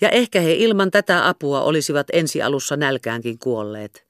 ja 0.00 0.08
ehkä 0.08 0.40
he 0.40 0.54
ilman 0.54 0.90
tätä 0.90 1.28
apua 1.28 1.60
olisivat 1.60 2.06
ensi 2.12 2.42
alussa 2.42 2.76
nälkäänkin 2.76 3.38
kuolleet. 3.38 4.05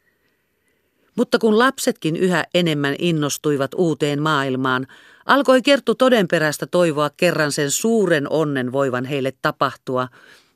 Mutta 1.17 1.39
kun 1.39 1.59
lapsetkin 1.59 2.17
yhä 2.17 2.45
enemmän 2.55 2.95
innostuivat 2.99 3.71
uuteen 3.77 4.23
maailmaan, 4.23 4.87
alkoi 5.27 5.63
Kerttu 5.63 5.95
todenperäistä 5.95 6.67
toivoa 6.67 7.11
kerran 7.17 7.53
sen 7.53 7.71
suuren 7.71 8.33
onnen 8.33 8.73
voivan 8.73 9.05
heille 9.05 9.33
tapahtua, 9.43 10.09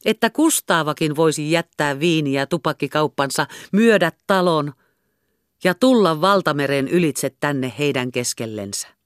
että 0.05 0.31
Kustaavakin 0.31 1.17
voisi 1.17 1.51
jättää 1.51 2.01
viiniä 2.01 2.47
tupakkikauppansa, 2.47 3.47
myydä 3.73 4.13
talon 4.27 4.73
ja 5.65 5.75
tulla 5.75 6.21
valtameren 6.21 6.89
ylitse 6.89 7.31
tänne 7.41 7.73
heidän 7.79 8.13
keskellensä. 8.13 9.00